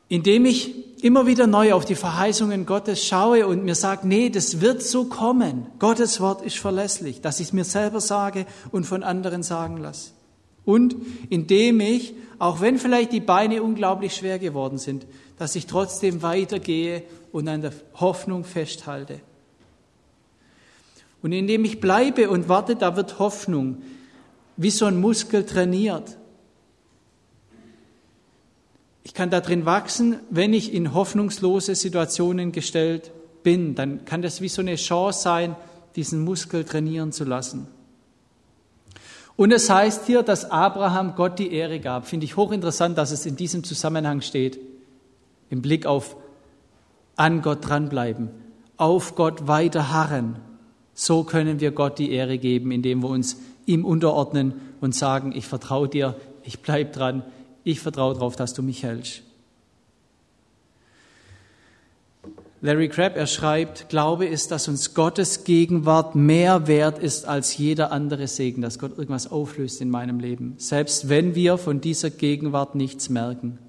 Indem 0.07 0.45
ich 0.45 1.03
immer 1.03 1.27
wieder 1.27 1.45
neu 1.45 1.73
auf 1.73 1.83
die 1.83 1.95
Verheißungen 1.95 2.65
Gottes 2.65 3.05
schaue 3.05 3.45
und 3.47 3.65
mir 3.65 3.75
sage, 3.75 4.07
nee, 4.07 4.29
das 4.29 4.61
wird 4.61 4.81
so 4.81 5.05
kommen. 5.05 5.67
Gottes 5.79 6.21
Wort 6.21 6.41
ist 6.41 6.57
verlässlich, 6.57 7.19
dass 7.19 7.41
ich 7.41 7.47
es 7.47 7.53
mir 7.53 7.65
selber 7.65 7.99
sage 7.99 8.45
und 8.71 8.85
von 8.85 9.03
anderen 9.03 9.43
sagen 9.43 9.77
lasse. 9.77 10.11
Und 10.63 10.95
indem 11.29 11.81
ich, 11.81 12.13
auch 12.39 12.61
wenn 12.61 12.77
vielleicht 12.77 13.11
die 13.11 13.19
Beine 13.19 13.61
unglaublich 13.61 14.15
schwer 14.15 14.39
geworden 14.39 14.77
sind, 14.77 15.05
dass 15.37 15.55
ich 15.55 15.67
trotzdem 15.67 16.21
weitergehe 16.21 17.03
und 17.33 17.49
an 17.49 17.61
der 17.61 17.73
Hoffnung 17.95 18.45
festhalte. 18.45 19.19
Und 21.21 21.31
indem 21.31 21.65
ich 21.65 21.79
bleibe 21.79 22.29
und 22.29 22.47
warte, 22.49 22.75
da 22.75 22.95
wird 22.95 23.19
Hoffnung 23.19 23.81
wie 24.55 24.71
so 24.71 24.85
ein 24.85 24.99
Muskel 24.99 25.45
trainiert. 25.45 26.17
Ich 29.03 29.13
kann 29.13 29.29
darin 29.29 29.65
wachsen, 29.65 30.17
wenn 30.29 30.53
ich 30.53 30.73
in 30.73 30.93
hoffnungslose 30.93 31.75
Situationen 31.75 32.51
gestellt 32.51 33.11
bin. 33.43 33.75
Dann 33.75 34.03
kann 34.03 34.21
das 34.21 34.41
wie 34.41 34.49
so 34.49 34.61
eine 34.61 34.75
Chance 34.75 35.21
sein, 35.21 35.55
diesen 35.95 36.23
Muskel 36.23 36.63
trainieren 36.65 37.11
zu 37.11 37.23
lassen. 37.23 37.67
Und 39.37 39.51
es 39.51 39.69
heißt 39.69 40.07
hier, 40.07 40.23
dass 40.23 40.49
Abraham 40.49 41.15
Gott 41.15 41.39
die 41.39 41.53
Ehre 41.53 41.79
gab. 41.79 42.07
Finde 42.07 42.25
ich 42.25 42.35
hochinteressant, 42.35 42.97
dass 42.97 43.11
es 43.11 43.25
in 43.25 43.35
diesem 43.35 43.63
Zusammenhang 43.63 44.21
steht. 44.21 44.59
Im 45.49 45.61
Blick 45.61 45.85
auf 45.85 46.17
an 47.15 47.41
Gott 47.41 47.67
dranbleiben, 47.67 48.29
auf 48.77 49.15
Gott 49.15 49.47
weiter 49.47 49.91
harren. 49.91 50.37
So 50.99 51.23
können 51.23 51.59
wir 51.59 51.69
Gott 51.69 51.99
die 51.99 52.11
Ehre 52.11 52.39
geben, 52.39 52.71
indem 52.71 53.03
wir 53.03 53.09
uns 53.09 53.37
ihm 53.67 53.85
unterordnen 53.85 54.53
und 54.81 54.95
sagen, 54.95 55.31
ich 55.31 55.45
vertraue 55.45 55.87
dir, 55.87 56.15
ich 56.43 56.61
bleibe 56.61 56.89
dran, 56.89 57.21
ich 57.63 57.79
vertraue 57.79 58.15
darauf, 58.15 58.35
dass 58.35 58.55
du 58.55 58.63
mich 58.63 58.81
hältst. 58.81 59.21
Larry 62.61 62.89
Crabb, 62.89 63.15
er 63.15 63.27
schreibt, 63.27 63.89
Glaube 63.89 64.25
ist, 64.25 64.49
dass 64.49 64.67
uns 64.67 64.95
Gottes 64.95 65.43
Gegenwart 65.43 66.15
mehr 66.15 66.65
wert 66.65 66.97
ist 66.97 67.27
als 67.27 67.55
jeder 67.55 67.91
andere 67.91 68.27
Segen, 68.27 68.63
dass 68.63 68.79
Gott 68.79 68.97
irgendwas 68.97 69.31
auflöst 69.31 69.81
in 69.81 69.91
meinem 69.91 70.19
Leben, 70.19 70.55
selbst 70.57 71.09
wenn 71.09 71.35
wir 71.35 71.59
von 71.59 71.79
dieser 71.79 72.09
Gegenwart 72.09 72.73
nichts 72.73 73.09
merken. 73.09 73.59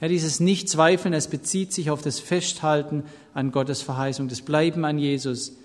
Ja, 0.00 0.08
dieses 0.08 0.40
Nichtzweifeln, 0.40 1.12
es 1.12 1.28
bezieht 1.28 1.72
sich 1.72 1.90
auf 1.90 2.00
das 2.00 2.20
Festhalten 2.20 3.04
an 3.34 3.52
Gottes 3.52 3.82
Verheißung, 3.82 4.28
das 4.28 4.40
Bleiben 4.40 4.84
an 4.84 4.98
Jesus, 4.98 5.56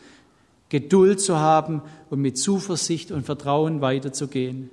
Geduld 0.69 1.21
zu 1.21 1.39
haben 1.39 1.81
und 2.09 2.19
mit 2.19 2.37
Zuversicht 2.37 3.11
und 3.11 3.25
Vertrauen 3.25 3.81
weiterzugehen, 3.81 4.69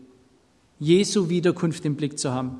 Jesu 0.80 1.28
Wiederkunft 1.28 1.84
im 1.84 1.94
Blick 1.94 2.18
zu 2.18 2.32
haben. 2.32 2.58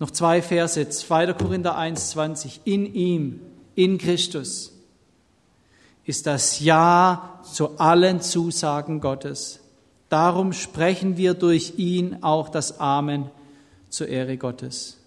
Noch 0.00 0.10
zwei 0.10 0.42
Verse, 0.42 0.88
2. 0.88 1.34
Korinther 1.34 1.76
1, 1.76 2.10
20. 2.10 2.62
In 2.64 2.92
ihm, 2.92 3.40
in 3.76 3.98
Christus, 3.98 4.72
ist 6.06 6.26
das 6.26 6.58
Ja 6.60 7.40
zu 7.44 7.78
allen 7.78 8.20
Zusagen 8.20 9.00
Gottes. 9.00 9.60
Darum 10.08 10.52
sprechen 10.54 11.16
wir 11.18 11.34
durch 11.34 11.74
ihn 11.76 12.22
auch 12.22 12.48
das 12.48 12.80
Amen 12.80 13.30
zur 13.90 14.08
Ehre 14.08 14.36
Gottes. 14.36 14.99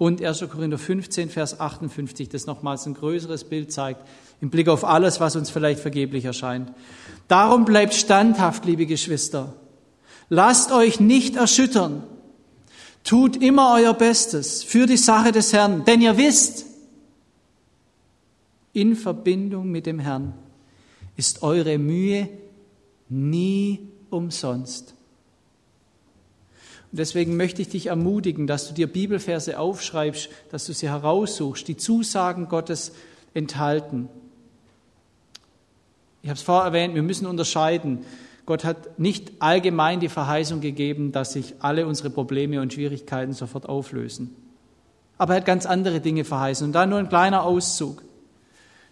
Und 0.00 0.22
1. 0.22 0.48
Korinther 0.48 0.78
15, 0.78 1.28
Vers 1.28 1.60
58, 1.60 2.30
das 2.30 2.46
nochmals 2.46 2.86
ein 2.86 2.94
größeres 2.94 3.44
Bild 3.44 3.70
zeigt, 3.70 4.00
im 4.40 4.48
Blick 4.48 4.68
auf 4.68 4.82
alles, 4.82 5.20
was 5.20 5.36
uns 5.36 5.50
vielleicht 5.50 5.78
vergeblich 5.78 6.24
erscheint. 6.24 6.72
Darum 7.28 7.66
bleibt 7.66 7.92
standhaft, 7.92 8.64
liebe 8.64 8.86
Geschwister. 8.86 9.52
Lasst 10.30 10.72
euch 10.72 11.00
nicht 11.00 11.36
erschüttern. 11.36 12.02
Tut 13.04 13.36
immer 13.42 13.74
euer 13.76 13.92
Bestes 13.92 14.64
für 14.64 14.86
die 14.86 14.96
Sache 14.96 15.32
des 15.32 15.52
Herrn, 15.52 15.84
denn 15.84 16.00
ihr 16.00 16.16
wisst, 16.16 16.64
in 18.72 18.96
Verbindung 18.96 19.70
mit 19.70 19.84
dem 19.84 19.98
Herrn 19.98 20.32
ist 21.18 21.42
eure 21.42 21.76
Mühe 21.76 22.26
nie 23.10 23.90
umsonst. 24.08 24.94
Und 26.92 26.98
deswegen 26.98 27.36
möchte 27.36 27.62
ich 27.62 27.68
dich 27.68 27.86
ermutigen, 27.86 28.46
dass 28.46 28.68
du 28.68 28.74
dir 28.74 28.86
Bibelverse 28.86 29.58
aufschreibst, 29.58 30.28
dass 30.50 30.66
du 30.66 30.72
sie 30.72 30.88
heraussuchst, 30.88 31.66
die 31.68 31.76
Zusagen 31.76 32.48
Gottes 32.48 32.92
enthalten. 33.34 34.08
Ich 36.22 36.28
habe 36.28 36.36
es 36.36 36.42
vorher 36.42 36.66
erwähnt, 36.66 36.94
wir 36.94 37.02
müssen 37.02 37.26
unterscheiden 37.26 38.04
Gott 38.50 38.64
hat 38.64 38.98
nicht 38.98 39.30
allgemein 39.38 40.00
die 40.00 40.08
Verheißung 40.08 40.60
gegeben, 40.60 41.12
dass 41.12 41.34
sich 41.34 41.54
alle 41.60 41.86
unsere 41.86 42.10
Probleme 42.10 42.60
und 42.60 42.72
Schwierigkeiten 42.72 43.32
sofort 43.32 43.68
auflösen. 43.68 44.34
Aber 45.18 45.34
er 45.34 45.36
hat 45.36 45.46
ganz 45.46 45.66
andere 45.66 46.00
Dinge 46.00 46.24
verheißen. 46.24 46.66
Und 46.66 46.72
da 46.72 46.84
nur 46.84 46.98
ein 46.98 47.08
kleiner 47.08 47.44
Auszug. 47.44 48.02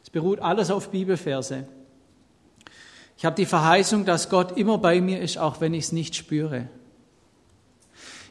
Es 0.04 0.10
beruht 0.10 0.38
alles 0.38 0.70
auf 0.70 0.90
Bibelverse. 0.90 1.66
Ich 3.16 3.24
habe 3.24 3.34
die 3.34 3.46
Verheißung, 3.46 4.04
dass 4.04 4.28
Gott 4.28 4.56
immer 4.56 4.78
bei 4.78 5.00
mir 5.00 5.20
ist, 5.20 5.38
auch 5.38 5.60
wenn 5.60 5.74
ich 5.74 5.86
es 5.86 5.92
nicht 5.92 6.14
spüre. 6.14 6.68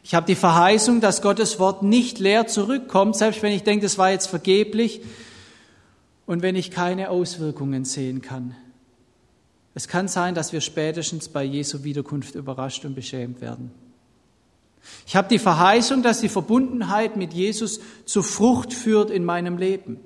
Ich 0.08 0.16
habe 0.16 0.26
die 0.26 0.36
Verheißung, 0.36 1.02
dass 1.02 1.22
Gottes 1.22 1.60
Wort 1.60 1.84
nicht 1.84 2.18
leer 2.18 2.48
zurückkommt, 2.48 3.18
selbst 3.18 3.44
wenn 3.44 3.52
ich 3.52 3.64
denke, 3.64 3.84
das 3.84 3.98
war 3.98 4.10
jetzt 4.10 4.28
vergeblich 4.28 5.02
und 6.26 6.42
wenn 6.42 6.56
ich 6.56 6.72
keine 6.72 7.10
Auswirkungen 7.10 7.84
sehen 7.84 8.22
kann. 8.22 8.56
Es 9.74 9.90
kann 9.90 10.08
sein, 10.08 10.34
dass 10.34 10.54
wir 10.54 10.62
spätestens 10.62 11.28
bei 11.28 11.44
Jesu 11.44 11.84
Wiederkunft 11.84 12.36
überrascht 12.36 12.86
und 12.86 12.96
beschämt 12.96 13.42
werden. 13.42 13.72
Ich 15.06 15.18
habe 15.18 15.28
die 15.28 15.40
Verheißung, 15.40 16.04
dass 16.04 16.22
die 16.22 16.30
Verbundenheit 16.30 17.18
mit 17.18 17.34
Jesus 17.34 17.82
zu 18.06 18.24
Frucht 18.24 18.74
führt 18.74 19.12
in 19.12 19.26
meinem 19.26 19.58
Leben. 19.58 20.00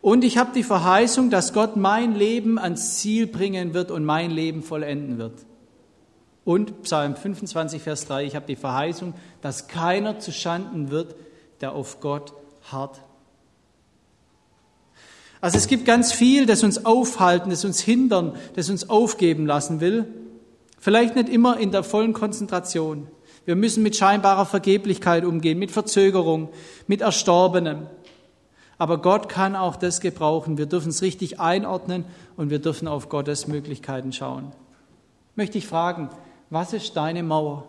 Und 0.00 0.22
ich 0.22 0.38
habe 0.38 0.52
die 0.54 0.62
Verheißung, 0.62 1.30
dass 1.30 1.52
Gott 1.52 1.74
mein 1.74 2.14
Leben 2.14 2.56
ans 2.56 2.98
Ziel 2.98 3.26
bringen 3.26 3.74
wird 3.74 3.90
und 3.90 4.04
mein 4.04 4.30
Leben 4.30 4.62
vollenden 4.62 5.18
wird. 5.18 5.44
Und 6.46 6.84
Psalm 6.84 7.14
25, 7.14 7.82
Vers 7.82 8.06
3, 8.06 8.24
ich 8.24 8.36
habe 8.36 8.46
die 8.46 8.56
Verheißung, 8.56 9.12
dass 9.42 9.68
keiner 9.68 10.18
zu 10.18 10.32
Schanden 10.32 10.90
wird, 10.90 11.14
der 11.60 11.72
auf 11.72 12.00
Gott 12.00 12.32
hart 12.72 13.02
also 15.40 15.58
es 15.58 15.66
gibt 15.66 15.84
ganz 15.84 16.12
viel, 16.12 16.46
das 16.46 16.64
uns 16.64 16.84
aufhalten, 16.84 17.50
das 17.50 17.64
uns 17.64 17.80
hindern, 17.80 18.34
das 18.54 18.70
uns 18.70 18.88
aufgeben 18.88 19.46
lassen 19.46 19.80
will. 19.80 20.06
Vielleicht 20.78 21.14
nicht 21.14 21.28
immer 21.28 21.58
in 21.58 21.72
der 21.72 21.84
vollen 21.84 22.12
Konzentration. 22.12 23.06
Wir 23.44 23.54
müssen 23.54 23.82
mit 23.82 23.96
scheinbarer 23.96 24.46
Vergeblichkeit 24.46 25.24
umgehen, 25.24 25.58
mit 25.58 25.70
Verzögerung, 25.70 26.48
mit 26.86 27.00
Erstorbenem. 27.00 27.86
Aber 28.78 29.00
Gott 29.00 29.28
kann 29.28 29.56
auch 29.56 29.76
das 29.76 30.00
gebrauchen. 30.00 30.58
Wir 30.58 30.66
dürfen 30.66 30.88
es 30.88 31.00
richtig 31.02 31.38
einordnen 31.38 32.04
und 32.36 32.50
wir 32.50 32.58
dürfen 32.58 32.88
auf 32.88 33.08
Gottes 33.08 33.46
Möglichkeiten 33.46 34.12
schauen. 34.12 34.52
Möchte 35.34 35.58
ich 35.58 35.66
fragen, 35.66 36.10
was 36.56 36.72
ist 36.72 36.96
deine 36.96 37.22
Mauer? 37.22 37.68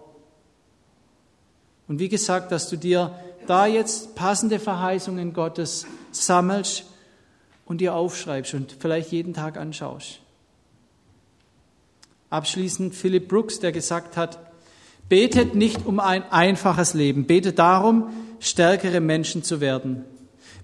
Und 1.89 1.99
wie 1.99 2.07
gesagt, 2.07 2.53
dass 2.53 2.69
du 2.69 2.77
dir 2.77 3.13
da 3.45 3.65
jetzt 3.65 4.15
passende 4.15 4.59
Verheißungen 4.59 5.33
Gottes 5.33 5.85
sammelst 6.11 6.85
und 7.65 7.81
dir 7.81 7.93
aufschreibst 7.93 8.53
und 8.53 8.77
vielleicht 8.79 9.11
jeden 9.11 9.33
Tag 9.33 9.57
anschaust. 9.57 10.21
Abschließend 12.29 12.95
Philip 12.95 13.27
Brooks, 13.27 13.59
der 13.59 13.73
gesagt 13.73 14.15
hat, 14.15 14.39
betet 15.09 15.53
nicht 15.53 15.85
um 15.85 15.99
ein 15.99 16.23
einfaches 16.31 16.93
Leben, 16.93 17.27
betet 17.27 17.59
darum, 17.59 18.09
stärkere 18.39 19.01
Menschen 19.01 19.43
zu 19.43 19.59
werden. 19.59 20.05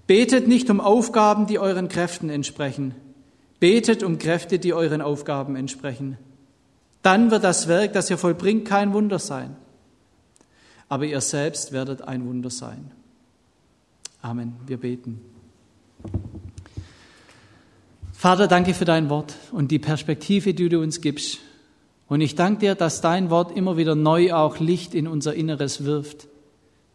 Betet 0.06 0.48
nicht 0.48 0.70
um 0.70 0.80
Aufgaben, 0.80 1.46
die 1.46 1.58
euren 1.58 1.88
Kräften 1.88 2.30
entsprechen. 2.30 2.94
Betet 3.60 4.02
um 4.02 4.16
Kräfte, 4.18 4.58
die 4.58 4.72
euren 4.72 5.02
Aufgaben 5.02 5.56
entsprechen. 5.56 6.16
Dann 7.04 7.30
wird 7.30 7.44
das 7.44 7.68
Werk, 7.68 7.92
das 7.92 8.08
ihr 8.08 8.16
vollbringt, 8.16 8.64
kein 8.64 8.94
Wunder 8.94 9.18
sein. 9.18 9.56
Aber 10.88 11.04
ihr 11.04 11.20
selbst 11.20 11.70
werdet 11.70 12.00
ein 12.00 12.26
Wunder 12.26 12.48
sein. 12.48 12.92
Amen. 14.22 14.54
Wir 14.66 14.78
beten. 14.78 15.20
Vater, 18.14 18.48
danke 18.48 18.72
für 18.72 18.86
dein 18.86 19.10
Wort 19.10 19.34
und 19.52 19.70
die 19.70 19.78
Perspektive, 19.78 20.54
die 20.54 20.70
du 20.70 20.80
uns 20.80 21.02
gibst. 21.02 21.40
Und 22.08 22.22
ich 22.22 22.36
danke 22.36 22.60
dir, 22.60 22.74
dass 22.74 23.02
dein 23.02 23.28
Wort 23.28 23.54
immer 23.54 23.76
wieder 23.76 23.94
neu 23.94 24.32
auch 24.32 24.58
Licht 24.58 24.94
in 24.94 25.06
unser 25.06 25.34
Inneres 25.34 25.84
wirft, 25.84 26.26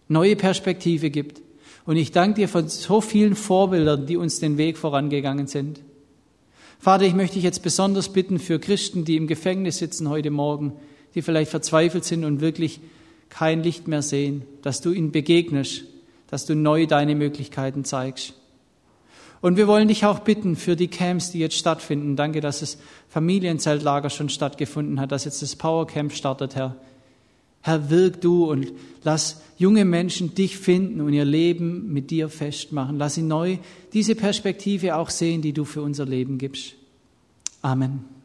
neue 0.07 0.35
Perspektive 0.35 1.11
gibt. 1.11 1.43
Und 1.85 1.97
ich 1.97 2.11
danke 2.11 2.41
dir 2.41 2.49
von 2.49 2.67
so 2.67 2.99
vielen 2.99 3.35
Vorbildern, 3.35 4.07
die 4.07 4.17
uns 4.17 4.39
den 4.39 4.57
Weg 4.57 4.79
vorangegangen 4.79 5.45
sind. 5.45 5.81
Vater, 6.81 7.03
ich 7.03 7.13
möchte 7.13 7.35
dich 7.35 7.43
jetzt 7.43 7.61
besonders 7.61 8.07
bitten 8.13 8.39
für 8.39 8.57
Christen, 8.57 9.03
die 9.03 9.17
im 9.17 9.27
Gefängnis 9.27 9.79
sitzen 9.79 10.07
heute 10.07 10.31
Morgen, 10.31 10.71
die 11.13 11.21
vielleicht 11.21 11.51
verzweifelt 11.51 12.05
sind 12.05 12.23
und 12.23 12.39
wirklich 12.39 12.79
kein 13.27 13.61
Licht 13.61 13.89
mehr 13.89 14.01
sehen, 14.01 14.43
dass 14.61 14.79
du 14.79 14.91
ihnen 14.91 15.11
begegnest, 15.11 15.83
dass 16.29 16.45
du 16.45 16.55
neu 16.55 16.87
deine 16.87 17.15
Möglichkeiten 17.15 17.83
zeigst. 17.83 18.33
Und 19.41 19.57
wir 19.57 19.67
wollen 19.67 19.89
dich 19.89 20.05
auch 20.05 20.19
bitten 20.19 20.55
für 20.55 20.77
die 20.77 20.87
Camps, 20.87 21.31
die 21.31 21.39
jetzt 21.39 21.57
stattfinden. 21.57 22.15
Danke, 22.15 22.39
dass 22.39 22.61
das 22.61 22.77
Familienzeltlager 23.09 24.09
schon 24.09 24.29
stattgefunden 24.29 25.01
hat, 25.01 25.11
dass 25.11 25.25
jetzt 25.25 25.41
das 25.41 25.57
Powercamp 25.57 26.13
startet, 26.13 26.55
Herr. 26.55 26.77
Herr, 27.61 27.89
wirk 27.89 28.21
du 28.21 28.45
und 28.45 28.71
lass 29.03 29.41
junge 29.57 29.85
Menschen 29.85 30.33
dich 30.33 30.57
finden 30.57 31.01
und 31.01 31.13
ihr 31.13 31.25
Leben 31.25 31.91
mit 31.91 32.09
dir 32.11 32.29
festmachen. 32.29 32.97
Lass 32.97 33.15
sie 33.15 33.21
neu 33.21 33.57
diese 33.93 34.15
Perspektive 34.15 34.95
auch 34.95 35.09
sehen, 35.09 35.41
die 35.41 35.53
du 35.53 35.65
für 35.65 35.81
unser 35.81 36.05
Leben 36.05 36.37
gibst. 36.37 36.75
Amen. 37.61 38.18